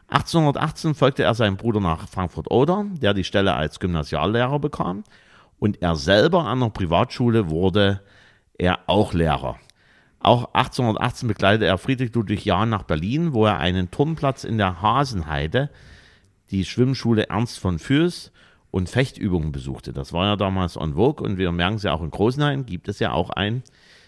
1818 0.09 0.95
folgte 0.95 1.23
er 1.23 1.33
seinem 1.33 1.57
Bruder 1.57 1.81
nach 1.81 2.07
Frankfurt-Oder, 2.07 2.85
der 3.01 3.13
die 3.13 3.25
Stelle 3.25 3.53
als 3.53 3.79
Gymnasiallehrer 3.79 4.59
bekam, 4.59 5.03
und 5.59 5.81
er 5.81 5.95
selber 5.95 6.45
an 6.45 6.59
der 6.59 6.69
Privatschule 6.69 7.49
wurde 7.49 8.01
er 8.57 8.79
auch 8.87 9.13
Lehrer. 9.13 9.57
Auch 10.19 10.53
1818 10.53 11.27
begleitete 11.27 11.65
er 11.65 11.77
Friedrich 11.77 12.13
Ludwig 12.13 12.45
Jahn 12.45 12.69
nach 12.69 12.83
Berlin, 12.83 13.33
wo 13.33 13.45
er 13.45 13.57
einen 13.57 13.91
Turnplatz 13.91 14.43
in 14.43 14.57
der 14.57 14.81
Hasenheide, 14.81 15.69
die 16.51 16.65
Schwimmschule 16.65 17.27
Ernst 17.29 17.59
von 17.59 17.77
Fürst 17.77 18.31
und 18.71 18.89
Fechtübungen 18.89 19.51
besuchte. 19.51 19.93
Das 19.93 20.13
war 20.13 20.25
ja 20.25 20.35
damals 20.35 20.75
en 20.75 20.93
vogue 20.93 21.25
und 21.25 21.37
wir 21.37 21.51
merken 21.51 21.75
es 21.75 21.83
ja 21.83 21.93
auch 21.93 22.01
in 22.01 22.11
Großenhain, 22.11 22.65
gibt 22.65 22.87
es 22.87 22.99
ja 22.99 23.11
auch 23.11 23.29
ein 23.29 23.63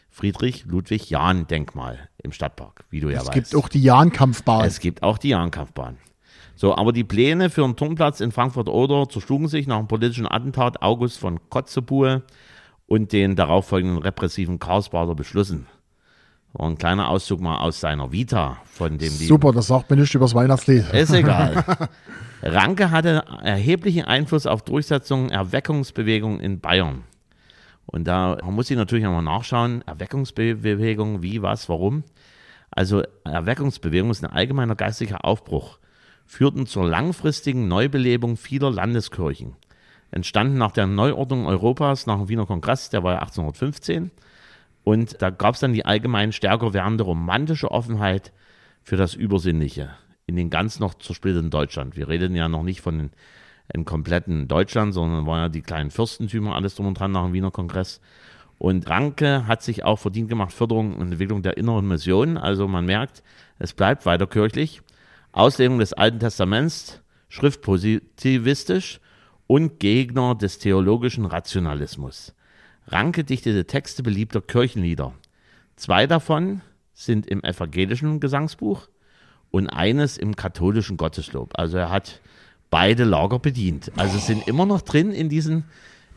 Friedrich 0.10 0.66
Ludwig 0.66 1.10
Jahn 1.10 1.48
Denkmal 1.48 2.10
im 2.22 2.32
Stadtpark, 2.32 2.86
wie 2.90 3.00
du 3.00 3.10
ja 3.10 3.20
Es 3.20 3.28
weißt. 3.28 3.34
gibt 3.34 3.56
auch 3.56 3.70
die 3.70 3.82
Jahnkampfbahn. 3.82 4.66
Es 4.66 4.80
gibt 4.80 5.04
auch 5.04 5.18
die 5.18 5.30
Jahnkampfbahn. 5.30 5.98
So, 6.56 6.76
aber 6.76 6.92
die 6.92 7.06
Pläne 7.06 7.50
für 7.50 7.64
einen 7.64 7.78
Turnplatz 7.78 8.20
in 8.20 8.32
Frankfurt-Oder 8.34 9.08
zerschlugen 9.08 9.48
sich 9.48 9.66
nach 9.66 9.78
dem 9.78 9.88
politischen 9.88 10.30
Attentat 10.30 10.82
August 10.82 11.18
von 11.18 11.40
Kotzebue 11.50 12.24
und 12.86 13.14
den 13.14 13.36
darauffolgenden 13.38 14.00
repressiven 14.00 14.60
Karlsbader 14.60 15.16
Beschlüssen. 15.16 15.68
War 16.52 16.68
ein 16.68 16.78
kleiner 16.78 17.08
Auszug 17.10 17.40
mal 17.40 17.60
aus 17.60 17.80
seiner 17.80 18.12
Vita 18.12 18.58
von 18.66 18.98
dem 18.98 19.12
Super, 19.12 19.54
das 19.54 19.68
sagt 19.68 19.90
mir 19.90 19.98
nicht 19.98 20.14
übers 20.16 20.34
Weihnachtslied. 20.34 20.92
ist 20.92 21.14
egal. 21.14 21.64
Ranke 22.42 22.90
hatte 22.92 23.24
erheblichen 23.44 24.06
Einfluss 24.06 24.48
auf 24.48 24.64
Durchsetzung 24.64 25.30
Erweckungsbewegungen 25.30 26.40
in 26.40 26.60
Bayern. 26.60 27.04
Und 27.92 28.08
da 28.08 28.38
muss 28.44 28.70
ich 28.70 28.78
natürlich 28.78 29.04
nochmal 29.04 29.24
nachschauen, 29.24 29.82
Erweckungsbewegung, 29.88 31.24
wie, 31.24 31.42
was, 31.42 31.70
warum. 31.70 32.04
Also 32.70 33.02
Erweckungsbewegung 33.24 34.12
ist 34.12 34.24
ein 34.24 34.32
allgemeiner 34.32 34.76
geistlicher 34.76 35.26
Aufbruch, 35.26 35.80
führten 36.26 36.68
zur 36.68 36.88
langfristigen 36.88 37.68
Neubelebung 37.68 38.38
vieler 38.38 38.70
Landeskirchen. 38.70 39.56
Entstanden 40.12 40.58
nach 40.58 40.72
der 40.72 40.86
Neuordnung 40.86 41.48
Europas 41.48 42.06
nach 42.06 42.18
dem 42.18 42.30
Wiener 42.30 42.46
Kongress, 42.46 42.90
der 42.90 43.04
war 43.04 43.14
ja 43.14 43.20
1815. 43.20 44.12
Und 44.84 45.22
da 45.22 45.32
gab 45.32 45.56
es 45.56 45.60
dann 45.60 45.74
die 45.74 45.86
allgemein 45.86 46.32
stärker 46.32 46.74
werdende 46.74 47.04
romantische 47.04 47.72
Offenheit 47.72 48.32
für 48.84 48.98
das 48.98 49.16
Übersinnliche 49.16 49.92
in 50.26 50.36
den 50.36 50.52
ganz 50.52 50.80
noch 50.80 50.94
zersplitterten 50.94 51.50
Deutschland. 51.50 51.96
Wir 51.96 52.08
reden 52.08 52.36
ja 52.36 52.48
noch 52.48 52.64
nicht 52.64 52.82
von 52.82 53.10
einem 53.74 53.86
kompletten 53.86 54.48
Deutschland, 54.48 54.94
sondern 54.94 55.26
waren 55.26 55.42
ja 55.42 55.50
die 55.50 55.62
kleinen 55.62 55.92
Fürstentümer, 55.92 56.56
alles 56.56 56.76
drum 56.76 56.88
und 56.88 57.00
dran 57.00 57.12
nach 57.12 57.26
dem 57.26 57.34
Wiener 57.34 57.52
Kongress. 57.52 58.02
Und 58.58 58.90
Ranke 58.90 59.48
hat 59.48 59.64
sich 59.64 59.86
auch 59.86 59.98
verdient 59.98 60.28
gemacht, 60.28 60.52
Förderung 60.52 60.96
und 60.98 61.12
Entwicklung 61.12 61.42
der 61.42 61.58
inneren 61.58 61.88
Mission. 61.88 62.38
Also 62.38 62.68
man 62.68 62.86
merkt, 62.86 63.24
es 63.58 63.74
bleibt 63.74 64.06
weiter 64.06 64.28
kirchlich. 64.28 64.82
Auslegung 65.32 65.80
des 65.80 65.94
Alten 65.94 66.20
Testaments, 66.20 67.02
schriftpositivistisch 67.30 69.00
und 69.48 69.80
Gegner 69.80 70.36
des 70.36 70.60
theologischen 70.60 71.26
Rationalismus. 71.26 72.36
Ranke 72.88 73.24
dichtete 73.24 73.66
Texte 73.66 74.04
beliebter 74.04 74.42
Kirchenlieder. 74.42 75.14
Zwei 75.76 76.08
davon 76.08 76.62
sind 76.94 77.28
im 77.28 77.44
evangelischen 77.44 78.20
Gesangsbuch 78.20 78.90
und 79.52 79.68
eines 79.68 80.18
im 80.18 80.36
katholischen 80.36 80.98
Gotteslob. 80.98 81.58
Also 81.58 81.78
er 81.78 81.90
hat 81.90 82.20
beide 82.70 83.04
Lager 83.04 83.40
bedient. 83.40 83.92
Also 83.96 84.18
es 84.18 84.28
sind 84.28 84.48
immer 84.48 84.66
noch 84.66 84.82
drin 84.82 85.12
in 85.12 85.30
diesen, 85.30 85.66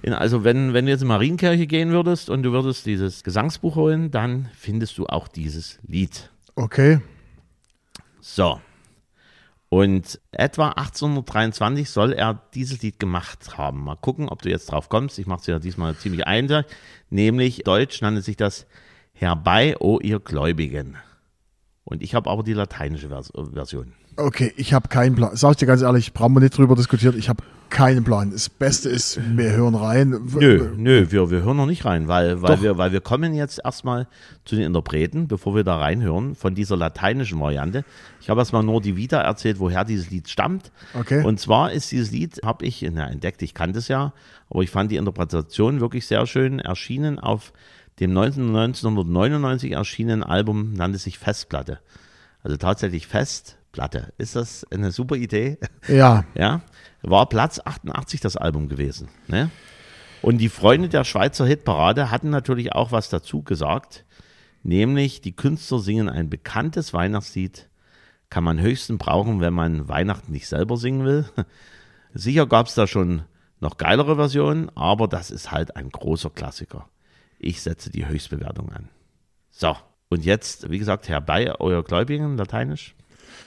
in, 0.03 0.13
also 0.13 0.45
wenn, 0.45 0.73
wenn 0.75 0.87
du 0.87 0.93
jetzt 0.93 1.03
in 1.03 1.09
Marienkirche 1.09 1.67
gehen 1.67 1.91
würdest 1.91 2.31
und 2.31 2.43
du 2.43 2.53
würdest 2.53 2.87
dieses 2.87 3.25
Gesangsbuch 3.25 3.77
holen, 3.77 4.11
dann 4.11 4.49
findest 4.57 4.99
du 4.99 5.07
auch 5.07 5.29
dieses 5.29 5.79
Lied. 5.87 6.31
Okay. 6.55 7.01
So. 8.21 8.61
Und 9.69 10.21
etwa 10.33 10.69
1823 10.69 11.89
soll 11.89 12.13
er 12.13 12.43
dieses 12.53 12.83
Lied 12.83 13.01
gemacht 13.01 13.57
haben. 13.57 13.85
Mal 13.85 13.97
gucken, 13.97 14.29
ob 14.29 14.43
du 14.43 14.51
jetzt 14.51 14.71
drauf 14.71 14.91
kommst. 14.91 15.19
Ich 15.19 15.27
mache 15.27 15.41
es 15.41 15.47
ja 15.47 15.59
diesmal 15.59 15.97
ziemlich 15.97 16.27
einfach. 16.27 16.65
Nämlich, 17.09 17.63
Deutsch 17.65 18.03
nannte 18.03 18.21
sich 18.21 18.37
das 18.37 18.67
Herbei, 19.15 19.77
o 19.81 19.99
ihr 19.99 20.21
Gläubigen. 20.21 20.99
Und 21.85 22.03
ich 22.03 22.15
habe 22.15 22.31
aber 22.31 22.43
die 22.43 22.53
lateinische 22.53 23.09
Vers 23.09 23.33
Version. 23.53 23.93
Okay, 24.17 24.53
ich 24.57 24.75
habe 24.75 24.89
keinen 24.89 25.15
Plan. 25.15 25.35
Sag 25.35 25.53
ich 25.53 25.57
dir 25.57 25.67
ganz 25.67 25.83
ehrlich, 25.83 26.13
brauchen 26.13 26.35
wir 26.35 26.41
nicht 26.41 26.57
drüber 26.57 26.77
diskutieren. 26.77 27.19
Ich 27.19 27.29
habe 27.29 27.43
keinen 27.71 28.05
Plan. 28.05 28.31
Das 28.31 28.51
Beste 28.51 28.91
ist, 28.91 29.19
wir 29.37 29.53
hören 29.53 29.75
rein. 29.75 30.11
Nö, 30.39 30.75
nö, 30.77 31.07
wir, 31.11 31.31
wir 31.31 31.43
hören 31.43 31.57
noch 31.57 31.67
nicht 31.67 31.87
rein, 31.87 32.07
weil, 32.07 32.43
weil, 32.43 32.57
Doch. 32.57 32.63
wir, 32.63 32.77
weil 32.77 32.93
wir 32.93 33.01
kommen 33.01 33.33
jetzt 33.33 33.61
erstmal 33.65 34.07
zu 34.45 34.55
den 34.55 34.67
Interpreten, 34.67 35.27
bevor 35.27 35.55
wir 35.55 35.65
da 35.65 35.79
reinhören, 35.79 36.35
von 36.35 36.55
dieser 36.55 36.77
lateinischen 36.77 37.41
Variante. 37.41 37.85
Ich 38.21 38.29
habe 38.29 38.41
erstmal 38.41 38.63
nur 38.63 38.83
die 38.83 38.97
Vita 38.97 39.23
erzählt, 39.23 39.59
woher 39.59 39.85
dieses 39.85 40.11
Lied 40.11 40.29
stammt. 40.29 40.71
Okay. 40.93 41.25
Und 41.25 41.41
zwar 41.41 41.73
ist 41.73 41.91
dieses 41.91 42.11
Lied, 42.11 42.41
habe 42.45 42.67
ich 42.67 42.87
na, 42.93 43.09
entdeckt, 43.09 43.41
ich 43.41 43.55
kannte 43.55 43.79
es 43.79 43.89
ja, 43.89 44.13
aber 44.51 44.63
ich 44.63 44.71
fand 44.71 44.91
die 44.93 44.97
Interpretation 44.97 45.81
wirklich 45.81 46.07
sehr 46.07 46.27
schön, 46.27 46.59
erschienen 46.59 47.19
auf 47.19 47.55
dem 48.03 48.13
19, 48.13 48.49
1999 48.49 49.73
erschienenen 49.73 50.25
Album, 50.25 50.73
nannte 50.73 50.99
sich 50.99 51.19
Festplatte. 51.19 51.79
Also 52.43 52.57
tatsächlich 52.57 53.07
Festplatte. 53.07 54.13
Ist 54.19 54.35
das 54.35 54.67
eine 54.73 54.91
super 54.91 55.15
Idee? 55.15 55.59
Ja, 55.89 56.25
Ja, 56.35 56.63
war 57.03 57.29
Platz 57.29 57.61
88 57.65 58.21
das 58.21 58.37
Album 58.37 58.69
gewesen. 58.69 59.09
Ne? 59.29 59.51
Und 60.21 60.39
die 60.39 60.49
Freunde 60.49 60.89
der 60.89 61.05
Schweizer 61.05 61.47
Hitparade 61.47 62.11
hatten 62.11 62.31
natürlich 62.31 62.73
auch 62.73 62.91
was 62.91 63.09
dazu 63.09 63.43
gesagt, 63.43 64.05
nämlich 64.65 65.21
die 65.21 65.35
Künstler 65.35 65.79
singen 65.79 66.09
ein 66.09 66.29
bekanntes 66.29 66.93
Weihnachtslied, 66.93 67.69
kann 68.31 68.45
man 68.45 68.61
höchstens 68.61 68.99
brauchen, 68.99 69.41
wenn 69.41 69.55
man 69.55 69.89
Weihnachten 69.89 70.33
nicht 70.33 70.49
selber 70.49 70.77
singen 70.77 71.05
will. 71.05 71.25
Sicher 72.15 72.47
gab 72.47 72.67
es 72.67 72.75
da 72.75 72.87
schon 72.87 73.23
noch 73.61 73.77
geilere 73.77 74.17
Versionen, 74.17 74.71
aber 74.75 75.07
das 75.07 75.31
ist 75.31 75.53
halt 75.53 75.77
ein 75.77 75.91
großer 75.91 76.31
Klassiker. 76.31 76.89
Ich 77.45 77.61
setze 77.61 77.91
die 77.91 78.07
Höchstbewertung 78.07 78.71
an. 78.71 78.89
So, 79.51 79.75
und 80.11 80.25
jetzt, 80.25 80.71
wie 80.71 80.79
gesagt, 80.79 81.09
herbei, 81.09 81.53
euer 81.59 81.83
Gläubigen, 81.83 82.37
lateinisch. 82.37 82.95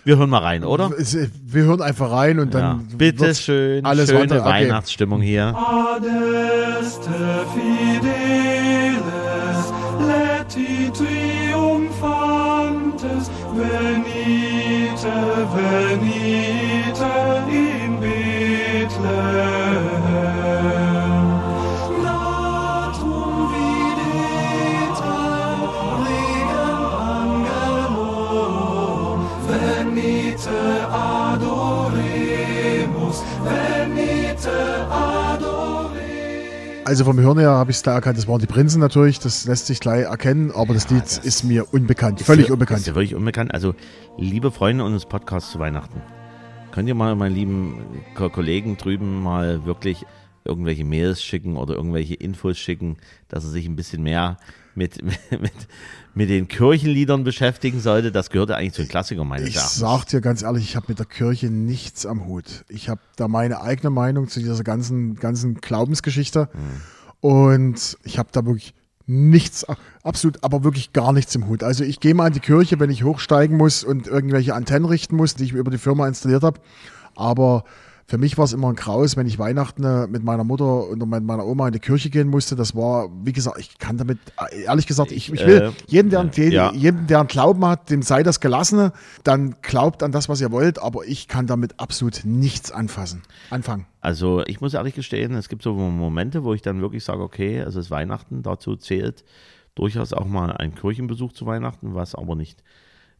Wir 0.04 0.18
hören 0.18 0.30
mal 0.30 0.40
rein, 0.40 0.66
oder? 0.66 0.92
es- 0.98 1.16
wir 1.18 1.64
hören 1.64 1.82
einfach 1.82 2.12
rein 2.12 2.40
und 2.40 2.54
Ja. 2.54 2.60
dann. 2.60 2.90
Bitte 2.98 3.22
wird's 3.22 3.42
schön, 3.42 3.86
alles 3.86 4.10
schöne 4.10 4.42
okay. 4.42 4.44
Weihnachtsstimmung 4.44 5.22
hier. 5.22 5.56
Adeste 5.56 7.10
fideles, 7.54 9.00
leti 10.02 10.92
triumphantes, 10.92 13.32
venite, 13.54 15.16
venite 15.56 16.55
Also 36.86 37.04
vom 37.04 37.20
Hören 37.20 37.40
her 37.40 37.50
habe 37.50 37.72
ich 37.72 37.78
es 37.78 37.84
da 37.84 37.96
erkannt, 37.96 38.18
das 38.18 38.28
waren 38.28 38.40
die 38.40 38.46
Prinzen 38.46 38.80
natürlich, 38.80 39.18
das 39.20 39.46
lässt 39.46 39.66
sich 39.66 39.80
gleich 39.80 40.04
erkennen, 40.06 40.52
aber 40.52 40.76
das 40.76 40.88
Lied 40.92 41.04
ist 41.24 41.44
mir 41.44 41.74
unbekannt, 41.74 42.22
völlig 42.22 42.46
Ist 42.46 42.52
unbekannt. 42.52 42.86
ja 42.86 42.94
wirklich 42.94 43.16
unbekannt. 43.16 43.54
Also, 43.56 43.74
liebe 44.20 44.52
Freunde 44.52 44.84
unseres 44.84 45.08
Podcasts 45.08 45.52
zu 45.52 45.58
Weihnachten, 45.58 46.00
könnt 46.72 46.88
ihr 46.88 46.94
mal, 46.94 47.16
meine 47.16 47.34
lieben 47.34 47.80
Ko- 48.16 48.30
Kollegen 48.30 48.78
drüben 48.78 49.24
mal 49.24 49.66
wirklich 49.66 50.06
irgendwelche 50.44 50.86
Mails 50.86 51.24
schicken 51.24 51.58
oder 51.58 51.74
irgendwelche 51.74 52.14
Infos 52.14 52.60
schicken, 52.60 52.98
dass 53.30 53.44
er 53.44 53.50
sich 53.50 53.66
ein 53.66 53.76
bisschen 53.76 54.04
mehr 54.04 54.38
mit, 55.02 55.02
mit, 55.32 55.52
mit 56.14 56.30
den 56.30 56.48
Kirchenliedern 56.48 57.24
beschäftigen 57.24 57.80
sollte. 57.80 58.12
Das 58.12 58.30
gehört 58.30 58.50
ja 58.50 58.56
eigentlich 58.58 58.74
zu 58.74 58.82
den 58.84 58.90
Klassikern 58.90 59.28
meines 59.28 59.48
Ich 59.50 59.56
Erachtens. 59.56 59.78
sag 59.78 60.06
dir 60.06 60.22
ganz 60.22 60.42
ehrlich, 60.44 60.64
ich 60.64 60.76
habe 60.76 60.86
mit 60.90 61.00
der 61.00 61.06
Kirche 61.06 61.48
nichts 61.48 62.06
am 62.06 62.26
Hut. 62.26 62.66
Ich 62.70 62.90
habe 62.90 63.02
da 63.16 63.28
meine 63.28 63.62
eigene 63.62 63.90
Meinung 63.90 64.28
zu 64.28 64.40
dieser 64.40 64.64
ganzen, 64.64 65.16
ganzen 65.16 65.56
Glaubensgeschichte. 65.56 66.50
Und 67.22 67.98
ich 68.04 68.20
habe 68.20 68.30
da 68.32 68.46
wirklich 68.46 68.74
nichts, 69.08 69.66
absolut, 70.04 70.44
aber 70.44 70.64
wirklich 70.64 70.94
gar 70.94 71.14
nichts 71.14 71.34
im 71.36 71.48
Hut. 71.48 71.64
Also 71.64 71.84
ich 71.84 72.00
gehe 72.00 72.14
mal 72.14 72.26
an 72.26 72.34
die 72.34 72.40
Kirche, 72.40 72.80
wenn 72.80 72.90
ich 72.90 73.04
hochsteigen 73.04 73.56
muss 73.58 73.84
und 73.84 74.08
irgendwelche 74.08 74.56
Antennen 74.56 74.86
richten 74.86 75.16
muss, 75.16 75.36
die 75.36 75.44
ich 75.46 75.54
über 75.54 75.72
die 75.72 75.78
Firma 75.78 76.08
installiert 76.08 76.44
habe. 76.44 76.60
Aber 77.16 77.64
für 78.08 78.20
mich 78.20 78.38
war 78.38 78.46
es 78.46 78.54
immer 78.54 78.70
ein 78.70 78.76
Graus, 78.76 79.18
wenn 79.18 79.26
ich 79.26 79.40
Weihnachten 79.40 79.84
äh, 79.84 80.06
mit 80.08 80.24
meiner 80.24 80.44
Mutter 80.44 80.88
und 80.88 81.00
mit 81.10 81.24
meiner 81.24 81.46
Oma 81.46 81.68
in 81.68 81.74
die 81.74 81.80
Kirche 81.80 82.12
gehen 82.12 82.28
musste. 82.28 82.56
Das 82.56 82.76
war, 82.76 83.10
wie 83.24 83.34
gesagt, 83.34 83.58
ich 83.60 83.80
kann 83.80 83.98
damit, 83.98 84.20
äh, 84.38 84.64
ehrlich 84.64 84.86
gesagt, 84.86 85.12
ich, 85.12 85.34
ich 85.34 85.46
will 85.46 85.56
Äh, 85.56 85.72
jeden, 85.88 86.12
der, 86.12 86.30
jeden, 86.34 86.52
ja. 86.52 86.72
jedem, 86.72 87.08
der 87.08 87.20
einen 87.20 87.28
Glauben 87.28 87.66
hat, 87.66 87.90
dem 87.90 88.04
sei 88.04 88.22
das 88.22 88.40
Gelassene, 88.40 88.94
dann 89.24 89.56
glaubt 89.62 90.04
an 90.04 90.12
das, 90.12 90.30
was 90.30 90.40
ihr 90.40 90.52
wollt, 90.52 90.80
aber 90.80 91.06
ich 91.06 91.28
kann 91.28 91.48
damit 91.48 91.80
absolut 91.80 92.22
nichts 92.26 92.72
anfassen. 92.72 93.24
Anfangen. 93.50 93.88
Also 94.02 94.44
ich 94.46 94.62
muss 94.62 94.76
ehrlich 94.76 94.94
gestehen, 94.94 95.34
es 95.34 95.50
gibt 95.50 95.64
so 95.64 95.74
Momente, 95.74 96.44
wo 96.44 96.54
ich 96.54 96.62
dann 96.62 96.82
wirklich 96.82 97.04
sage, 97.04 97.24
okay, 97.24 97.58
es 97.58 97.76
ist 97.76 97.90
Weihnachten, 97.90 98.44
dazu 98.44 98.76
zählt 98.76 99.24
durchaus 99.74 100.14
auch 100.14 100.28
mal 100.28 100.52
ein 100.52 100.76
Kirchenbesuch 100.76 101.34
zu 101.34 101.48
Weihnachten, 101.48 101.96
was 101.96 102.14
aber 102.14 102.36
nicht 102.36 102.64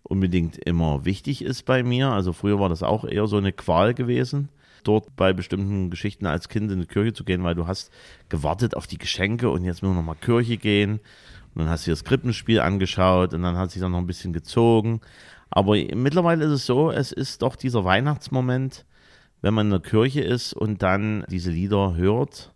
unbedingt 0.04 0.58
immer 0.58 1.06
wichtig 1.06 1.44
ist 1.44 1.66
bei 1.66 1.82
mir. 1.82 2.10
Also 2.10 2.34
früher 2.34 2.60
war 2.60 2.70
das 2.70 2.84
auch 2.84 3.04
eher 3.04 3.26
so 3.26 3.38
eine 3.38 3.52
Qual 3.52 3.94
gewesen, 3.96 4.50
dort 4.88 5.16
bei 5.16 5.34
bestimmten 5.34 5.90
Geschichten 5.90 6.26
als 6.26 6.50
Kind 6.50 6.72
in 6.72 6.80
die 6.80 6.88
Kirche 6.88 7.14
zu 7.14 7.24
gehen, 7.24 7.44
weil 7.44 7.56
du 7.56 7.68
hast 7.68 7.92
gewartet 8.30 8.76
auf 8.76 8.88
die 8.88 8.98
Geschenke 8.98 9.50
und 9.50 9.64
jetzt 9.64 9.82
müssen 9.82 9.94
wir 9.94 10.02
nochmal 10.02 10.16
Kirche 10.16 10.58
gehen. 10.58 11.00
Und 11.54 11.62
dann 11.62 11.70
hast 11.70 11.88
du 11.88 11.92
das 11.92 12.04
Krippenspiel 12.04 12.60
angeschaut 12.60 13.34
und 13.34 13.42
dann 13.42 13.58
hat 13.58 13.72
sich 13.72 13.82
dann 13.82 13.92
noch 13.92 14.00
ein 14.00 14.08
bisschen 14.08 14.34
gezogen. 14.34 15.02
Aber 15.50 15.76
mittlerweile 15.76 16.46
ist 16.46 16.52
es 16.52 16.66
so, 16.66 16.92
es 16.92 17.12
ist 17.12 17.42
doch 17.42 17.56
dieser 17.56 17.86
Weihnachtsmoment, 17.86 18.86
wenn 19.42 19.54
man 19.54 19.68
in 19.68 19.72
der 19.72 19.80
Kirche 19.80 20.22
ist 20.22 20.54
und 20.54 20.82
dann 20.84 21.26
diese 21.30 21.52
Lieder 21.52 21.96
hört. 21.96 22.54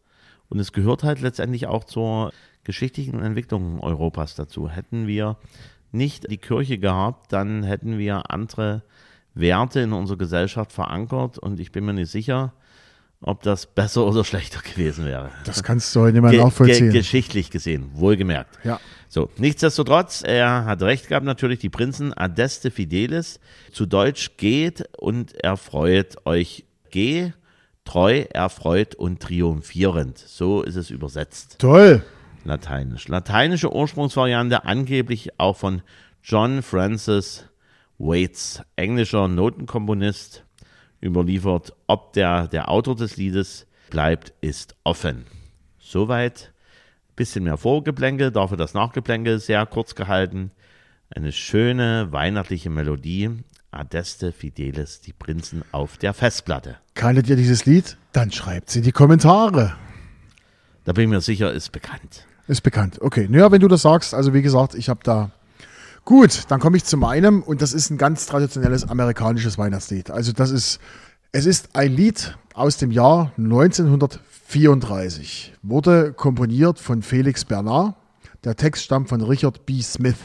Und 0.49 0.59
es 0.59 0.73
gehört 0.73 1.03
halt 1.03 1.21
letztendlich 1.21 1.67
auch 1.67 1.83
zur 1.83 2.33
geschichtlichen 2.63 3.21
Entwicklung 3.21 3.79
Europas 3.79 4.35
dazu. 4.35 4.69
Hätten 4.69 5.07
wir 5.07 5.37
nicht 5.91 6.29
die 6.29 6.37
Kirche 6.37 6.77
gehabt, 6.77 7.31
dann 7.31 7.63
hätten 7.63 7.97
wir 7.97 8.31
andere 8.31 8.83
Werte 9.39 9.81
in 9.81 9.93
unserer 9.93 10.17
Gesellschaft 10.17 10.71
verankert 10.71 11.37
und 11.37 11.59
ich 11.59 11.71
bin 11.71 11.85
mir 11.85 11.93
nicht 11.93 12.11
sicher, 12.11 12.53
ob 13.21 13.43
das 13.43 13.65
besser 13.65 14.05
oder 14.05 14.23
schlechter 14.23 14.61
gewesen 14.61 15.05
wäre. 15.05 15.29
Das 15.45 15.63
kannst 15.63 15.95
du 15.95 16.01
heute 16.01 16.13
nicht 16.13 16.21
mehr 16.21 16.31
Ge 16.31 16.43
nachvollziehen. 16.43 16.89
ge 16.91 16.99
geschichtlich 16.99 17.49
gesehen, 17.49 17.89
wohlgemerkt. 17.93 18.59
Ja. 18.63 18.79
So, 19.07 19.29
nichtsdestotrotz, 19.37 20.23
er 20.25 20.65
hat 20.65 20.81
recht 20.83 21.07
gehabt, 21.07 21.25
natürlich, 21.25 21.59
die 21.59 21.69
Prinzen 21.69 22.13
Adeste 22.13 22.71
Fidelis, 22.71 23.39
zu 23.71 23.85
Deutsch 23.85 24.37
geht 24.37 24.87
und 24.97 25.33
erfreut 25.43 26.15
euch. 26.25 26.65
Geh, 26.91 27.33
treu, 27.85 28.25
erfreut 28.33 28.95
und 28.95 29.19
triumphierend. 29.19 30.17
So 30.17 30.63
ist 30.63 30.75
es 30.75 30.89
übersetzt. 30.89 31.57
Toll. 31.59 32.03
Lateinisch. 32.45 33.07
Lateinische 33.07 33.73
Ursprungsvariante 33.73 34.63
angeblich 34.65 35.39
auch 35.39 35.57
von 35.57 35.81
John 36.23 36.61
Francis 36.61 37.48
Waits, 37.99 38.63
englischer 38.77 39.27
Notenkomponist, 39.27 40.45
überliefert. 41.01 41.73
Ob 41.87 42.13
der, 42.13 42.47
der 42.47 42.69
Autor 42.69 42.95
des 42.95 43.17
Liedes 43.17 43.67
bleibt, 43.89 44.33
ist 44.41 44.75
offen. 44.83 45.25
Soweit. 45.77 46.53
Bisschen 47.15 47.43
mehr 47.43 47.57
Vorgeplänkel, 47.57 48.31
dafür 48.31 48.55
das 48.55 48.73
Nachgeplänkel 48.73 49.39
sehr 49.39 49.65
kurz 49.65 49.93
gehalten. 49.93 50.51
Eine 51.13 51.33
schöne 51.33 52.07
weihnachtliche 52.11 52.69
Melodie. 52.69 53.29
Adeste 53.71 54.31
Fidelis, 54.31 55.01
die 55.01 55.13
Prinzen 55.13 55.63
auf 55.71 55.97
der 55.97 56.13
Festplatte. 56.13 56.77
Kanntet 56.95 57.29
ihr 57.29 57.35
dieses 57.35 57.65
Lied? 57.65 57.97
Dann 58.13 58.31
schreibt 58.31 58.75
in 58.75 58.83
die 58.83 58.91
Kommentare. 58.91 59.75
Da 60.85 60.93
bin 60.93 61.03
ich 61.03 61.09
mir 61.09 61.21
sicher, 61.21 61.51
ist 61.51 61.71
bekannt. 61.71 62.25
Ist 62.47 62.61
bekannt. 62.61 62.99
Okay. 63.01 63.27
Naja, 63.29 63.51
wenn 63.51 63.61
du 63.61 63.67
das 63.67 63.83
sagst, 63.83 64.13
also 64.13 64.33
wie 64.33 64.41
gesagt, 64.41 64.73
ich 64.73 64.89
habe 64.89 65.01
da. 65.03 65.31
Gut, 66.09 66.45
dann 66.47 66.59
komme 66.59 66.75
ich 66.75 66.83
zu 66.85 66.97
meinem 66.97 67.43
und 67.43 67.61
das 67.61 67.71
ist 67.71 67.91
ein 67.91 67.99
ganz 67.99 68.25
traditionelles 68.25 68.89
amerikanisches 68.89 69.59
Weihnachtslied. 69.59 70.09
Also 70.09 70.31
das 70.31 70.49
ist, 70.49 70.79
es 71.31 71.45
ist 71.45 71.75
ein 71.75 71.91
Lied 71.91 72.35
aus 72.55 72.77
dem 72.77 72.89
Jahr 72.89 73.31
1934. 73.37 75.53
Wurde 75.61 76.13
komponiert 76.13 76.79
von 76.79 77.03
Felix 77.03 77.45
Bernard. 77.45 77.93
Der 78.43 78.55
Text 78.55 78.85
stammt 78.85 79.09
von 79.09 79.21
Richard 79.21 79.67
B. 79.67 79.83
Smith. 79.83 80.17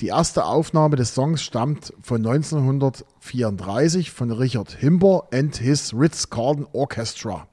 Die 0.00 0.06
erste 0.06 0.46
Aufnahme 0.46 0.96
des 0.96 1.14
Songs 1.14 1.42
stammt 1.42 1.92
von 2.00 2.26
1934 2.26 4.10
von 4.10 4.30
Richard 4.30 4.72
Himber 4.72 5.28
and 5.34 5.54
his 5.54 5.92
Ritz-Carlton 5.92 6.66
Orchestra. 6.72 7.46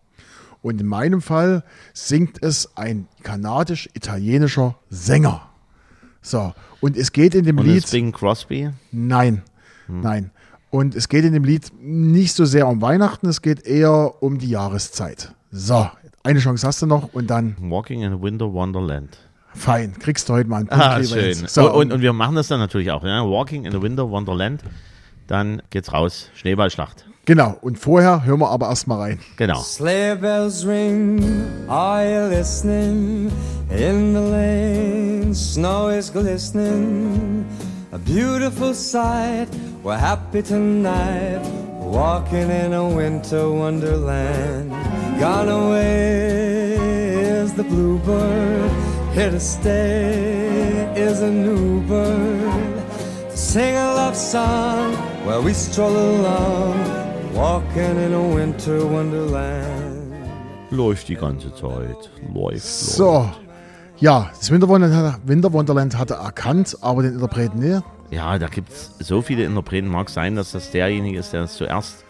Und 0.61 0.79
in 0.79 0.87
meinem 0.87 1.21
Fall 1.21 1.65
singt 1.93 2.41
es 2.41 2.77
ein 2.77 3.09
kanadisch-italienischer 3.23 4.77
Sänger. 4.89 5.50
So, 6.21 6.53
und 6.81 6.95
es 6.97 7.11
geht 7.11 7.33
in 7.35 7.45
dem 7.45 7.57
Und 7.57 7.65
Lied. 7.65 7.77
ist 7.83 7.91
Bing 7.91 8.11
Crosby? 8.11 8.69
Nein, 8.91 9.41
Hm. 9.87 10.01
nein. 10.01 10.31
Und 10.69 10.95
es 10.95 11.09
geht 11.09 11.25
in 11.25 11.33
dem 11.33 11.43
Lied 11.43 11.71
nicht 11.81 12.33
so 12.33 12.45
sehr 12.45 12.67
um 12.67 12.81
Weihnachten, 12.81 13.27
es 13.27 13.41
geht 13.41 13.65
eher 13.65 14.21
um 14.23 14.37
die 14.37 14.49
Jahreszeit. 14.49 15.33
So, 15.51 15.89
eine 16.23 16.39
Chance 16.39 16.65
hast 16.65 16.81
du 16.81 16.85
noch 16.85 17.13
und 17.13 17.27
dann 17.29 17.55
Walking 17.59 18.03
in 18.03 18.13
a 18.13 18.21
Winter 18.21 18.53
Wonderland. 18.53 19.17
fein, 19.53 19.93
kriegst 19.99 20.29
du 20.29 20.33
heute 20.33 20.47
mal 20.49 20.57
einen 20.59 20.67
Punkt. 20.67 20.83
Ah, 20.83 21.03
schön. 21.03 21.33
So, 21.47 21.73
und, 21.73 21.91
und 21.91 22.01
wir 22.01 22.13
machen 22.13 22.35
das 22.35 22.47
dann 22.47 22.59
natürlich 22.59 22.89
auch. 22.91 23.03
Ja? 23.03 23.25
Walking 23.25 23.65
in 23.65 23.75
a 23.75 23.81
Winter 23.81 24.09
Wonderland. 24.09 24.63
Dann 25.27 25.61
geht's 25.71 25.91
raus. 25.91 26.29
Schneeballschlacht. 26.35 27.05
Genau, 27.25 27.57
und 27.61 27.77
vorher 27.79 28.25
hören 28.25 28.39
wir 28.39 28.49
aber 28.49 28.69
erstmal 28.69 28.99
rein. 28.99 29.19
Genau. 29.37 29.59
Sleigh 29.61 30.15
bells 30.15 30.65
ring, 30.65 31.23
are 31.67 32.05
you 32.05 32.29
listening? 32.29 33.31
In 33.69 34.13
the 34.13 34.19
lane, 34.19 35.33
snow 35.33 35.89
is 35.89 36.11
glistening. 36.11 37.45
A 37.93 37.97
beautiful 37.97 38.73
sight, 38.73 39.47
we're 39.83 39.97
happy 39.97 40.41
tonight. 40.41 41.41
Walking 41.79 42.49
in 42.49 42.73
a 42.73 42.87
winter 42.87 43.51
wonderland. 43.51 44.71
Gone 45.19 45.49
away 45.49 46.75
is 46.75 47.53
the 47.53 47.63
bluebird. 47.63 48.71
Here 49.13 49.29
to 49.29 49.39
stay 49.39 50.93
is 50.95 51.21
a 51.21 51.29
new 51.29 51.81
bird. 51.81 52.81
Sing 53.35 53.75
a 53.75 53.93
love 53.93 54.15
song 54.15 54.93
while 55.25 55.43
we 55.43 55.53
stroll 55.53 55.97
along. 55.97 57.00
Walking 57.33 57.97
in 58.05 58.13
a 58.13 58.35
winter 58.35 58.89
wonderland. 58.89 60.13
Läuft 60.69 61.07
die 61.07 61.15
ganze 61.15 61.53
Zeit. 61.53 62.09
Läuft. 62.33 62.33
läuft. 62.33 62.61
So, 62.61 63.29
ja, 63.97 64.29
das 64.37 64.51
Winter 64.51 64.67
Wonderland, 64.67 65.19
Winter 65.25 65.53
Wonderland 65.53 65.97
hatte 65.97 66.15
erkannt, 66.15 66.77
aber 66.81 67.03
den 67.03 67.13
Interpreten 67.13 67.59
nicht. 67.59 67.83
Ja, 68.09 68.37
da 68.37 68.47
gibt's 68.47 68.95
so 68.99 69.21
viele 69.21 69.45
Interpreten. 69.45 69.87
Mag 69.87 70.09
sein, 70.09 70.35
dass 70.35 70.51
das 70.51 70.71
derjenige 70.71 71.19
ist, 71.19 71.33
der 71.33 71.43
es 71.43 71.53
zuerst 71.53 72.03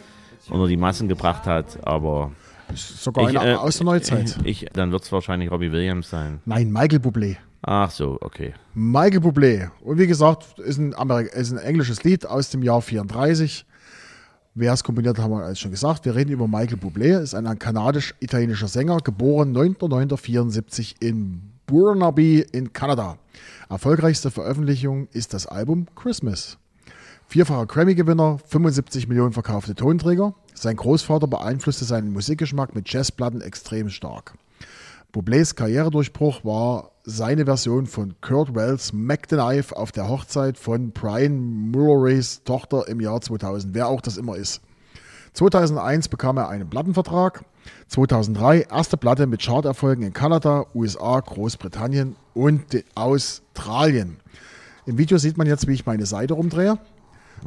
unter 0.50 0.68
die 0.68 0.78
Massen 0.78 1.08
gebracht 1.08 1.46
hat. 1.46 1.86
Aber 1.86 2.32
Sogar 2.74 3.30
ich, 3.30 3.40
einer 3.40 3.52
äh, 3.52 3.56
aus 3.56 3.78
der 3.78 3.86
Neuzeit. 3.86 4.38
Ich, 4.44 4.66
dann 4.74 4.92
wird's 4.92 5.12
wahrscheinlich 5.12 5.52
Robbie 5.52 5.72
Williams 5.72 6.10
sein. 6.10 6.40
Nein, 6.46 6.72
Michael 6.72 7.00
Bublé. 7.00 7.38
Ach 7.62 7.92
so, 7.92 8.18
okay. 8.22 8.54
Michael 8.74 9.20
Bublé. 9.20 9.70
Und 9.82 10.00
wie 10.00 10.08
gesagt, 10.08 10.58
ist 10.60 10.80
ein, 10.80 10.94
ist 11.34 11.52
ein 11.52 11.58
englisches 11.60 12.04
Lied 12.04 12.26
aus 12.26 12.50
dem 12.50 12.64
Jahr 12.64 12.82
34. 12.82 13.66
Wer 14.54 14.74
es 14.74 14.84
komponiert 14.84 15.18
hat, 15.18 15.24
haben 15.24 15.32
wir 15.32 15.46
alles 15.46 15.62
schon 15.62 15.72
gesagt. 15.72 16.04
Wir 16.04 16.14
reden 16.14 16.32
über 16.32 16.46
Michael 16.46 16.78
Bublé, 16.78 17.22
ist 17.22 17.34
ein 17.34 17.58
kanadisch-italienischer 17.58 18.68
Sänger, 18.68 18.98
geboren 18.98 19.56
9.9.74 19.56 20.96
in 21.00 21.42
Burnaby 21.68 22.46
in 22.52 22.74
Kanada. 22.74 23.18
Erfolgreichste 23.70 24.30
Veröffentlichung 24.30 25.08
ist 25.14 25.34
das 25.34 25.48
Album 25.48 25.88
Christmas. 25.96 26.58
Vierfacher 27.28 27.66
Grammy-Gewinner, 27.66 28.40
75 28.46 29.08
Millionen 29.08 29.32
verkaufte 29.32 29.74
Tonträger. 29.74 30.36
Sein 30.54 30.76
Großvater 30.76 31.28
beeinflusste 31.28 31.86
seinen 31.86 32.12
Musikgeschmack 32.12 32.76
mit 32.76 32.92
Jazzplatten 32.92 33.40
extrem 33.40 33.88
stark. 33.88 34.34
Bublés 35.12 35.56
Karrieredurchbruch 35.56 36.46
war 36.46 36.92
seine 37.04 37.44
Version 37.44 37.86
von 37.86 38.16
Kurt 38.22 38.56
Wells 38.56 38.94
Mac 38.94 39.28
the 39.30 39.36
Knife 39.36 39.76
auf 39.76 39.92
der 39.92 40.08
Hochzeit 40.08 40.58
von 40.58 40.92
Brian 40.92 41.70
Murrays 41.70 42.44
Tochter 42.46 42.88
im 42.88 43.02
Jahr 43.02 43.20
2000, 43.20 43.74
wer 43.74 43.90
auch 43.90 44.00
das 44.00 44.16
immer 44.16 44.38
ist. 44.38 44.62
2001 45.34 46.08
bekam 46.08 46.38
er 46.38 46.48
einen 46.48 46.70
Plattenvertrag. 46.70 47.44
2003 47.90 48.62
erste 48.72 48.96
Platte 48.96 49.28
mit 49.28 49.42
Charterfolgen 49.44 50.06
in 50.06 50.14
Kanada, 50.14 50.66
USA, 50.74 51.20
Großbritannien 51.20 52.16
und 52.34 52.64
Australien. 52.96 54.18
Im 54.86 54.98
Video 54.98 55.18
sieht 55.18 55.38
man 55.38 55.46
jetzt, 55.46 55.68
wie 55.68 55.74
ich 55.74 55.86
meine 55.86 56.06
Seite 56.06 56.36
rumdrehe. 56.36 56.78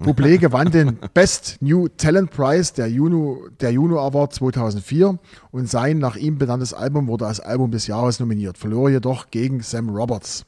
Bublé 0.00 0.38
gewann 0.38 0.70
den 0.70 0.98
Best 1.14 1.58
New 1.60 1.88
Talent 1.88 2.30
Prize 2.30 2.74
der 2.74 2.88
Juno, 2.88 3.46
der 3.60 3.72
Juno 3.72 4.00
Award 4.00 4.34
2004 4.34 5.18
und 5.50 5.70
sein 5.70 5.98
nach 5.98 6.16
ihm 6.16 6.38
benanntes 6.38 6.74
Album 6.74 7.06
wurde 7.06 7.26
als 7.26 7.40
Album 7.40 7.70
des 7.70 7.86
Jahres 7.86 8.20
nominiert, 8.20 8.58
verlor 8.58 8.90
jedoch 8.90 9.30
gegen 9.30 9.60
Sam 9.60 9.88
Roberts. 9.90 10.44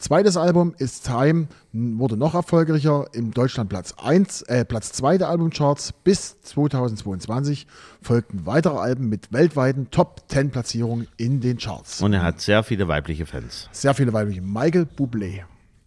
Zweites 0.00 0.38
Album 0.38 0.74
ist 0.78 1.04
Time, 1.04 1.48
wurde 1.72 2.16
noch 2.16 2.34
erfolgreicher, 2.34 3.04
im 3.12 3.32
Deutschland 3.32 3.68
Platz 3.68 3.92
1, 4.02 4.42
äh, 4.42 4.64
Platz 4.64 4.92
2 4.92 5.18
der 5.18 5.28
Albumcharts. 5.28 5.92
Bis 5.92 6.40
2022 6.40 7.66
folgten 8.00 8.46
weitere 8.46 8.78
Alben 8.78 9.10
mit 9.10 9.30
weltweiten 9.30 9.90
Top 9.90 10.22
10 10.28 10.52
Platzierungen 10.52 11.06
in 11.18 11.42
den 11.42 11.58
Charts. 11.58 12.00
Und 12.00 12.14
er 12.14 12.22
hat 12.22 12.40
sehr 12.40 12.62
viele 12.62 12.88
weibliche 12.88 13.26
Fans. 13.26 13.68
Sehr 13.72 13.92
viele 13.92 14.14
weibliche. 14.14 14.40
Michael 14.40 14.86
Bublé. 14.96 15.42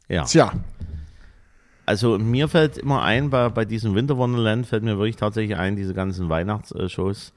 Ja. 0.07 0.25
Tja, 0.25 0.51
Also 1.85 2.17
mir 2.17 2.47
fällt 2.47 2.77
immer 2.77 3.01
ein, 3.01 3.29
bei, 3.29 3.49
bei 3.49 3.65
diesem 3.65 3.95
Winter 3.95 4.17
Wonderland 4.17 4.65
fällt 4.65 4.83
mir 4.83 4.97
wirklich 4.97 5.17
tatsächlich 5.17 5.57
ein, 5.57 5.75
diese 5.75 5.93
ganzen 5.93 6.29
Weihnachtsshows, 6.29 7.33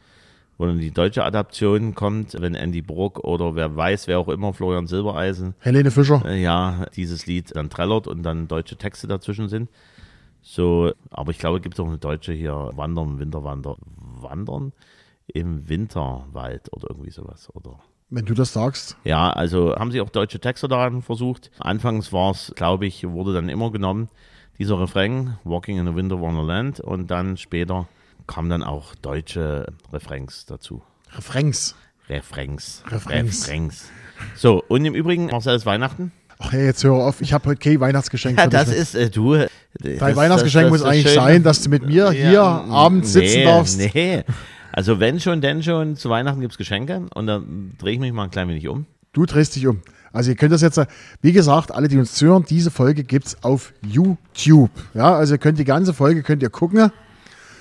wo 0.56 0.66
dann 0.66 0.78
die 0.78 0.92
deutsche 0.92 1.24
Adaption 1.24 1.94
kommt, 1.94 2.40
wenn 2.40 2.54
Andy 2.54 2.80
Brock 2.80 3.18
oder 3.24 3.54
wer 3.56 3.74
weiß, 3.74 4.06
wer 4.06 4.18
auch 4.18 4.28
immer, 4.28 4.52
Florian 4.52 4.86
Silbereisen, 4.86 5.54
Helene 5.58 5.90
Fischer. 5.90 6.22
äh, 6.24 6.40
ja, 6.40 6.86
dieses 6.94 7.26
Lied 7.26 7.54
dann 7.56 7.70
trällert 7.70 8.06
und 8.06 8.22
dann 8.22 8.46
deutsche 8.48 8.76
Texte 8.76 9.08
dazwischen 9.08 9.48
sind. 9.48 9.68
So, 10.42 10.92
aber 11.10 11.32
ich 11.32 11.38
glaube, 11.38 11.56
es 11.56 11.62
gibt 11.64 11.78
auch 11.80 11.88
eine 11.88 11.98
deutsche 11.98 12.32
hier, 12.32 12.70
Wandern, 12.76 13.18
Winterwander, 13.18 13.76
Wandern 14.20 14.72
im 15.26 15.68
Winterwald 15.68 16.72
oder 16.72 16.88
irgendwie 16.90 17.10
sowas, 17.10 17.48
oder? 17.54 17.80
Wenn 18.10 18.24
du 18.26 18.34
das 18.34 18.52
sagst. 18.52 18.96
Ja, 19.02 19.30
also 19.30 19.74
haben 19.74 19.90
sie 19.90 20.00
auch 20.00 20.10
deutsche 20.10 20.38
Texte 20.38 20.68
daran 20.68 21.02
versucht. 21.02 21.50
Anfangs 21.58 22.12
war 22.12 22.30
es, 22.30 22.52
glaube 22.54 22.86
ich, 22.86 23.04
wurde 23.08 23.34
dann 23.34 23.48
immer 23.48 23.72
genommen, 23.72 24.08
dieser 24.58 24.78
Refrain, 24.80 25.38
Walking 25.44 25.78
in 25.78 25.88
a 25.88 25.94
Winter 25.94 26.20
Wonderland, 26.20 26.80
und 26.80 27.10
dann 27.10 27.36
später 27.36 27.88
kamen 28.26 28.50
dann 28.50 28.62
auch 28.62 28.94
deutsche 28.96 29.66
Refrains 29.92 30.46
dazu. 30.46 30.82
Refrains. 31.12 31.74
Refrains. 32.08 32.82
Refrains. 32.90 33.42
Refrains. 33.46 33.90
So, 34.36 34.62
und 34.68 34.84
im 34.84 34.94
Übrigen, 34.94 35.26
Marcel, 35.26 35.56
ist 35.56 35.66
Weihnachten? 35.66 36.12
Ach 36.38 36.52
hey, 36.52 36.66
jetzt 36.66 36.84
hör 36.84 36.92
auf. 36.92 37.20
Ich 37.20 37.32
habe 37.32 37.48
heute 37.48 37.58
kein 37.60 37.80
Weihnachtsgeschenk 37.80 38.38
Ja, 38.38 38.46
das 38.46 38.68
ist, 38.68 38.94
äh, 38.94 39.08
du. 39.10 39.34
äh, 39.34 39.48
Dein 39.80 39.98
das- 39.98 40.16
Weihnachtsgeschenk 40.16 40.64
das- 40.64 40.70
muss 40.70 40.80
das 40.80 40.90
eigentlich 40.90 41.02
Schöne- 41.08 41.14
sein, 41.14 41.42
dass 41.42 41.62
du 41.62 41.70
mit 41.70 41.84
mir 41.86 42.10
hier 42.10 42.30
Ja, 42.32 42.64
abends 42.64 43.12
sitzen 43.12 43.38
nee, 43.38 43.44
darfst. 43.44 43.78
Nee. 43.94 44.24
Also 44.72 45.00
wenn 45.00 45.18
schon, 45.20 45.40
denn 45.40 45.62
schon, 45.62 45.96
zu 45.96 46.10
Weihnachten 46.10 46.40
gibt 46.40 46.52
es 46.52 46.58
Geschenke 46.58 47.06
und 47.14 47.26
dann 47.26 47.72
drehe 47.78 47.94
ich 47.94 47.98
mich 48.00 48.12
mal 48.12 48.24
ein 48.24 48.30
klein 48.30 48.48
wenig 48.48 48.68
um. 48.68 48.84
Du 49.12 49.24
drehst 49.24 49.56
dich 49.56 49.66
um. 49.66 49.80
Also 50.16 50.30
ihr 50.30 50.36
könnt 50.36 50.52
das 50.52 50.62
jetzt, 50.62 50.80
wie 51.20 51.32
gesagt, 51.32 51.72
alle, 51.72 51.88
die 51.88 51.98
uns 51.98 52.14
zuhören, 52.14 52.44
diese 52.48 52.70
Folge 52.70 53.04
gibt 53.04 53.26
es 53.26 53.44
auf 53.44 53.74
YouTube. 53.82 54.70
Ja, 54.94 55.14
also 55.14 55.34
ihr 55.34 55.38
könnt 55.38 55.58
die 55.58 55.64
ganze 55.64 55.92
Folge, 55.92 56.22
könnt 56.22 56.42
ihr 56.42 56.48
gucken, 56.48 56.90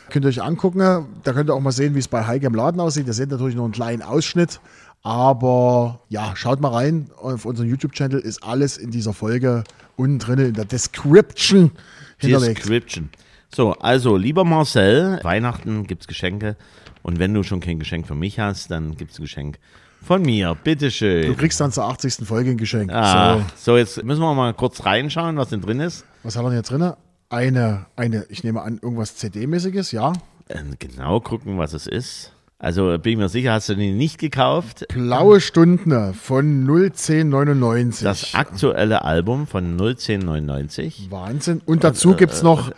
könnt 0.09 0.25
ihr 0.25 0.29
euch 0.29 0.41
angucken. 0.41 0.79
Da 1.23 1.33
könnt 1.33 1.49
ihr 1.49 1.53
auch 1.53 1.59
mal 1.59 1.73
sehen, 1.73 1.95
wie 1.95 1.99
es 1.99 2.07
bei 2.07 2.25
Heike 2.25 2.47
im 2.47 2.55
Laden 2.55 2.79
aussieht. 2.79 3.07
Ihr 3.07 3.13
seht 3.13 3.29
natürlich 3.29 3.55
nur 3.55 3.65
einen 3.65 3.73
kleinen 3.73 4.01
Ausschnitt. 4.01 4.61
Aber 5.03 5.99
ja, 6.07 6.33
schaut 6.35 6.61
mal 6.61 6.69
rein. 6.69 7.09
Auf 7.17 7.43
unserem 7.43 7.69
YouTube-Channel 7.69 8.19
ist 8.19 8.41
alles 8.41 8.77
in 8.77 8.89
dieser 8.89 9.11
Folge 9.11 9.65
unten 9.97 10.19
drin 10.19 10.39
in 10.39 10.53
der 10.53 10.65
Description 10.65 11.71
hinterlegt. 12.17 12.59
Description. 12.59 13.09
So, 13.53 13.73
also, 13.73 14.15
lieber 14.15 14.45
Marcel, 14.45 15.19
Weihnachten 15.23 15.87
gibt's 15.87 16.07
Geschenke. 16.07 16.55
Und 17.03 17.19
wenn 17.19 17.33
du 17.33 17.43
schon 17.43 17.59
kein 17.59 17.79
Geschenk 17.79 18.07
für 18.07 18.15
mich 18.15 18.39
hast, 18.39 18.71
dann 18.71 18.95
gibt's 18.95 19.19
ein 19.19 19.23
Geschenk 19.23 19.59
von 20.05 20.21
mir. 20.21 20.49
Du 20.49 20.55
Bitteschön. 20.63 21.35
kriegst 21.35 21.59
dann 21.59 21.71
zur 21.71 21.85
80. 21.85 22.25
Folge 22.27 22.51
ein 22.51 22.57
Geschenk. 22.57 22.91
Ah, 22.91 23.39
So, 23.57 23.71
so, 23.73 23.77
jetzt 23.77 24.03
müssen 24.03 24.21
wir 24.21 24.33
mal 24.33 24.53
kurz 24.53 24.85
reinschauen, 24.85 25.37
was 25.37 25.49
denn 25.49 25.61
drin 25.61 25.79
ist. 25.79 26.05
was 26.23 26.35
hat 26.35 26.43
er 26.43 26.49
denn 26.49 26.57
jetzt 26.59 26.69
drin? 26.71 26.93
Eine, 27.29 27.87
eine, 27.95 28.25
ich 28.29 28.43
nehme 28.43 28.61
an, 28.61 28.79
irgendwas 28.81 29.15
CD-mäßiges, 29.15 29.91
ja. 29.91 30.13
Äh, 30.47 30.59
Genau 30.79 31.19
gucken, 31.19 31.57
was 31.57 31.73
es 31.73 31.87
ist. 31.87 32.31
Also, 32.57 32.97
bin 32.99 33.11
ich 33.13 33.17
mir 33.17 33.27
sicher, 33.27 33.51
hast 33.51 33.67
du 33.67 33.75
den 33.75 33.97
nicht 33.97 34.17
gekauft. 34.17 34.85
Blaue 34.93 35.41
Stunden 35.41 36.13
von 36.13 36.65
01099. 36.65 38.03
Das 38.05 38.33
aktuelle 38.33 39.03
Album 39.03 39.45
von 39.45 39.77
01099. 39.77 41.07
Wahnsinn. 41.11 41.61
Und 41.65 41.83
dazu 41.83 42.15
gibt 42.15 42.31
es 42.31 42.43
noch 42.43 42.71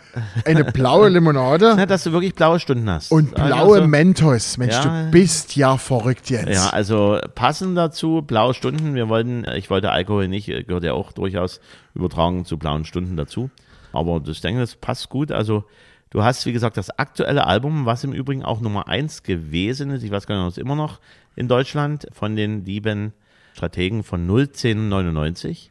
eine 0.44 0.64
blaue 0.64 1.08
Limonade 1.10 1.74
Na, 1.76 1.86
dass 1.86 2.02
du 2.02 2.10
wirklich 2.12 2.34
blaue 2.34 2.58
Stunden 2.58 2.90
hast. 2.90 3.12
und 3.12 3.34
blaue 3.36 3.76
Also, 3.76 3.86
Mentos. 3.86 4.58
Mensch, 4.58 4.74
Ja. 4.74 5.04
du 5.04 5.10
bist 5.12 5.54
ja 5.54 5.76
verrückt 5.76 6.28
jetzt. 6.28 6.48
Ja, 6.52 6.70
also 6.70 7.20
passend 7.36 7.78
dazu, 7.78 8.22
blaue 8.22 8.54
Stunden. 8.54 8.96
Wir 8.96 9.08
wollten, 9.08 9.44
ich 9.56 9.70
wollte 9.70 9.92
Alkohol 9.92 10.26
nicht, 10.26 10.48
äh, 10.48 10.64
gehört 10.64 10.82
ja 10.84 10.92
auch 10.94 11.12
durchaus 11.12 11.60
übertragen 11.94 12.44
zu 12.44 12.58
blauen 12.58 12.84
Stunden 12.84 13.16
dazu. 13.16 13.48
Aber 13.92 14.18
das, 14.18 14.30
ich 14.36 14.40
denke, 14.42 14.60
das 14.60 14.74
passt 14.74 15.08
gut. 15.08 15.30
Also 15.30 15.64
du 16.10 16.22
hast, 16.22 16.46
wie 16.46 16.52
gesagt, 16.52 16.76
das 16.76 16.90
aktuelle 16.90 17.46
Album, 17.46 17.86
was 17.86 18.04
im 18.04 18.12
Übrigen 18.12 18.44
auch 18.44 18.60
Nummer 18.60 18.88
eins 18.88 19.22
gewesen 19.22 19.90
ist. 19.90 20.02
Ich 20.02 20.10
weiß 20.10 20.26
gar 20.26 20.36
nicht, 20.36 20.44
ob 20.44 20.50
es 20.52 20.58
immer 20.58 20.76
noch 20.76 21.00
in 21.36 21.48
Deutschland 21.48 22.06
von 22.12 22.36
den 22.36 22.64
lieben 22.64 23.12
Strategen 23.54 24.02
von 24.04 24.28
01099, 24.28 25.70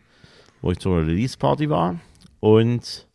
wo 0.62 0.71
ich 0.71 0.80
zur 0.80 0.97
Release 0.97 1.38
Party 1.38 1.69
war. 1.69 2.00
Und 2.39 3.07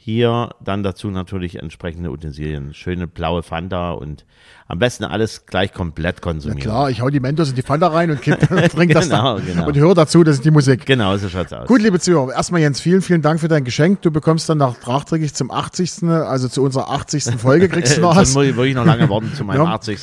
Hier 0.00 0.50
dann 0.64 0.84
dazu 0.84 1.08
natürlich 1.10 1.56
entsprechende 1.56 2.10
Utensilien. 2.10 2.72
Schöne 2.72 3.08
blaue 3.08 3.42
Fanta 3.42 3.90
und 3.90 4.24
am 4.68 4.78
besten 4.78 5.02
alles 5.04 5.44
gleich 5.46 5.72
komplett 5.72 6.22
konsumieren. 6.22 6.60
klar, 6.62 6.88
ich 6.88 7.00
hau 7.02 7.10
die 7.10 7.18
Mentos 7.18 7.50
in 7.50 7.56
die 7.56 7.62
Fanta 7.62 7.88
rein 7.88 8.10
und 8.12 8.22
kipp, 8.22 8.38
trink 8.70 8.92
das 8.94 9.08
Genau, 9.08 9.36
dann. 9.36 9.46
genau. 9.46 9.66
Und 9.66 9.76
höre 9.76 9.94
dazu, 9.94 10.22
das 10.22 10.36
ist 10.36 10.44
die 10.44 10.52
Musik. 10.52 10.86
Genau, 10.86 11.16
so 11.16 11.28
schaut's 11.28 11.52
aus. 11.52 11.66
Gut, 11.66 11.82
liebe 11.82 11.98
Zuhörer, 11.98 12.32
erstmal 12.32 12.60
Jens, 12.60 12.80
vielen, 12.80 13.02
vielen 13.02 13.22
Dank 13.22 13.40
für 13.40 13.48
dein 13.48 13.64
Geschenk. 13.64 14.00
Du 14.02 14.10
bekommst 14.12 14.48
dann 14.48 14.58
nach 14.58 14.76
nachträglich 14.86 15.34
zum 15.34 15.50
80., 15.50 16.04
also 16.04 16.48
zu 16.48 16.62
unserer 16.62 16.90
80. 16.90 17.24
Folge 17.36 17.68
kriegst 17.68 17.96
du 17.96 18.00
noch 18.00 18.10
Dann 18.14 18.22
was. 18.22 18.34
muss 18.34 18.44
ich 18.46 18.56
wirklich 18.56 18.76
noch 18.76 18.86
lange 18.86 19.10
warten 19.10 19.34
zu 19.34 19.44
meinem 19.44 19.64
Ja. 19.64 19.74
80. 19.74 19.98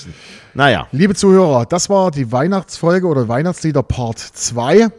Naja, 0.53 0.87
Liebe 0.91 1.15
Zuhörer, 1.15 1.65
das 1.65 1.89
war 1.89 2.11
die 2.11 2.31
Weihnachtsfolge 2.33 3.07
oder 3.07 3.27
Weihnachtslieder 3.29 3.81
Part 3.81 4.19
2. 4.19 4.89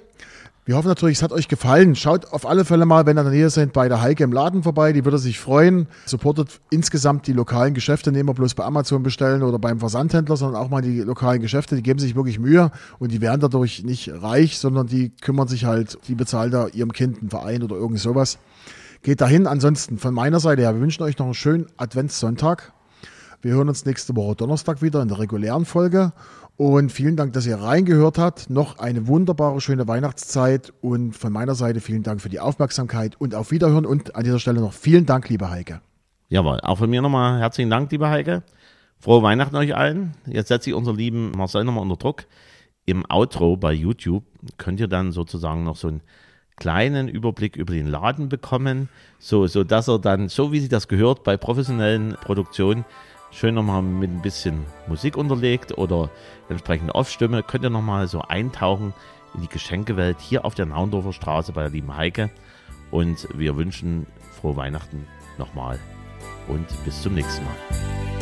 Wir 0.66 0.74
hoffen 0.74 0.88
natürlich, 0.88 1.18
es 1.18 1.22
hat 1.22 1.30
euch 1.30 1.46
gefallen. 1.46 1.94
Schaut 1.94 2.32
auf 2.32 2.44
alle 2.44 2.64
Fälle 2.64 2.86
mal, 2.86 3.06
wenn 3.06 3.16
ihr 3.16 3.20
in 3.20 3.26
der 3.26 3.32
Nähe 3.32 3.50
seid, 3.50 3.72
bei 3.72 3.88
der 3.88 4.02
Heike 4.02 4.24
im 4.24 4.32
Laden 4.32 4.64
vorbei. 4.64 4.92
Die 4.92 5.04
würde 5.04 5.16
sich 5.16 5.38
freuen. 5.38 5.86
Supportet 6.06 6.60
insgesamt 6.70 7.28
die 7.28 7.32
lokalen 7.32 7.72
Geschäfte. 7.72 8.10
Nicht 8.10 8.22
immer 8.22 8.34
bloß 8.34 8.54
bei 8.54 8.64
Amazon 8.64 9.04
bestellen 9.04 9.44
oder 9.44 9.60
beim 9.60 9.78
Versandhändler, 9.78 10.36
sondern 10.36 10.60
auch 10.60 10.68
mal 10.68 10.82
die 10.82 11.02
lokalen 11.02 11.40
Geschäfte. 11.40 11.76
Die 11.76 11.84
geben 11.84 12.00
sich 12.00 12.16
wirklich 12.16 12.40
Mühe 12.40 12.72
und 12.98 13.12
die 13.12 13.20
werden 13.20 13.40
dadurch 13.40 13.84
nicht 13.84 14.10
reich, 14.12 14.58
sondern 14.58 14.88
die 14.88 15.10
kümmern 15.10 15.46
sich 15.46 15.66
halt, 15.66 15.98
die 16.08 16.16
bezahlt 16.16 16.52
da 16.52 16.66
ihrem 16.66 16.92
Kind 16.92 17.20
einen 17.20 17.30
Verein 17.30 17.62
oder 17.62 17.76
irgend 17.76 18.00
sowas. 18.00 18.38
Geht 19.02 19.20
dahin. 19.20 19.46
Ansonsten 19.46 19.98
von 19.98 20.14
meiner 20.14 20.40
Seite 20.40 20.62
her, 20.62 20.74
wir 20.74 20.80
wünschen 20.80 21.04
euch 21.04 21.16
noch 21.16 21.26
einen 21.26 21.34
schönen 21.34 21.66
Adventssonntag. 21.76 22.72
Wir 23.40 23.52
hören 23.52 23.68
uns 23.68 23.84
nächste 23.84 24.16
Woche 24.16 24.34
Donnerstag 24.34 24.82
wieder 24.82 25.00
in 25.00 25.06
der 25.06 25.20
regulären 25.20 25.64
Folge. 25.64 26.12
Und 26.56 26.90
vielen 26.90 27.16
Dank, 27.16 27.34
dass 27.34 27.46
ihr 27.46 27.56
reingehört 27.56 28.16
habt. 28.16 28.48
Noch 28.48 28.78
eine 28.78 29.06
wunderbare, 29.06 29.60
schöne 29.60 29.86
Weihnachtszeit. 29.86 30.72
Und 30.80 31.12
von 31.12 31.32
meiner 31.32 31.54
Seite 31.54 31.80
vielen 31.80 32.02
Dank 32.02 32.22
für 32.22 32.30
die 32.30 32.40
Aufmerksamkeit 32.40 33.20
und 33.20 33.34
auf 33.34 33.50
Wiederhören. 33.50 33.84
Und 33.84 34.16
an 34.16 34.24
dieser 34.24 34.38
Stelle 34.38 34.60
noch 34.60 34.72
vielen 34.72 35.04
Dank, 35.04 35.28
liebe 35.28 35.50
Heike. 35.50 35.80
jawohl. 36.30 36.60
Auch 36.62 36.78
von 36.78 36.88
mir 36.88 37.02
nochmal 37.02 37.38
herzlichen 37.40 37.68
Dank, 37.68 37.90
lieber 37.92 38.08
Heike. 38.08 38.42
Frohe 38.98 39.22
Weihnachten 39.22 39.54
euch 39.56 39.76
allen. 39.76 40.14
Jetzt 40.26 40.48
setze 40.48 40.70
ich 40.70 40.76
unseren 40.76 40.96
lieben 40.96 41.32
Marcel 41.32 41.64
nochmal 41.64 41.82
unter 41.82 41.96
Druck. 41.96 42.24
Im 42.86 43.04
Outro 43.10 43.56
bei 43.58 43.72
YouTube 43.72 44.24
könnt 44.56 44.80
ihr 44.80 44.88
dann 44.88 45.12
sozusagen 45.12 45.64
noch 45.64 45.76
so 45.76 45.88
einen 45.88 46.00
kleinen 46.56 47.08
Überblick 47.08 47.56
über 47.56 47.74
den 47.74 47.86
Laden 47.86 48.30
bekommen, 48.30 48.88
so, 49.18 49.46
so 49.46 49.62
dass 49.62 49.88
er 49.88 49.98
dann, 49.98 50.30
so 50.30 50.52
wie 50.52 50.60
sich 50.60 50.70
das 50.70 50.88
gehört, 50.88 51.22
bei 51.22 51.36
professionellen 51.36 52.16
Produktionen 52.22 52.86
schön 53.30 53.54
nochmal 53.54 53.82
mit 53.82 54.10
ein 54.10 54.22
bisschen 54.22 54.64
Musik 54.86 55.16
unterlegt 55.16 55.76
oder 55.76 56.10
entsprechende 56.48 56.94
Off-Stimme, 56.94 57.42
könnt 57.42 57.64
ihr 57.64 57.70
nochmal 57.70 58.08
so 58.08 58.20
eintauchen 58.22 58.94
in 59.34 59.42
die 59.42 59.48
Geschenkewelt 59.48 60.20
hier 60.20 60.44
auf 60.44 60.54
der 60.54 60.66
Naundorfer 60.66 61.12
Straße 61.12 61.52
bei 61.52 61.62
der 61.62 61.70
lieben 61.70 61.96
Heike. 61.96 62.30
Und 62.90 63.28
wir 63.34 63.56
wünschen 63.56 64.06
frohe 64.40 64.56
Weihnachten 64.56 65.06
nochmal 65.38 65.78
und 66.48 66.66
bis 66.84 67.02
zum 67.02 67.14
nächsten 67.14 67.44
Mal. 67.44 68.15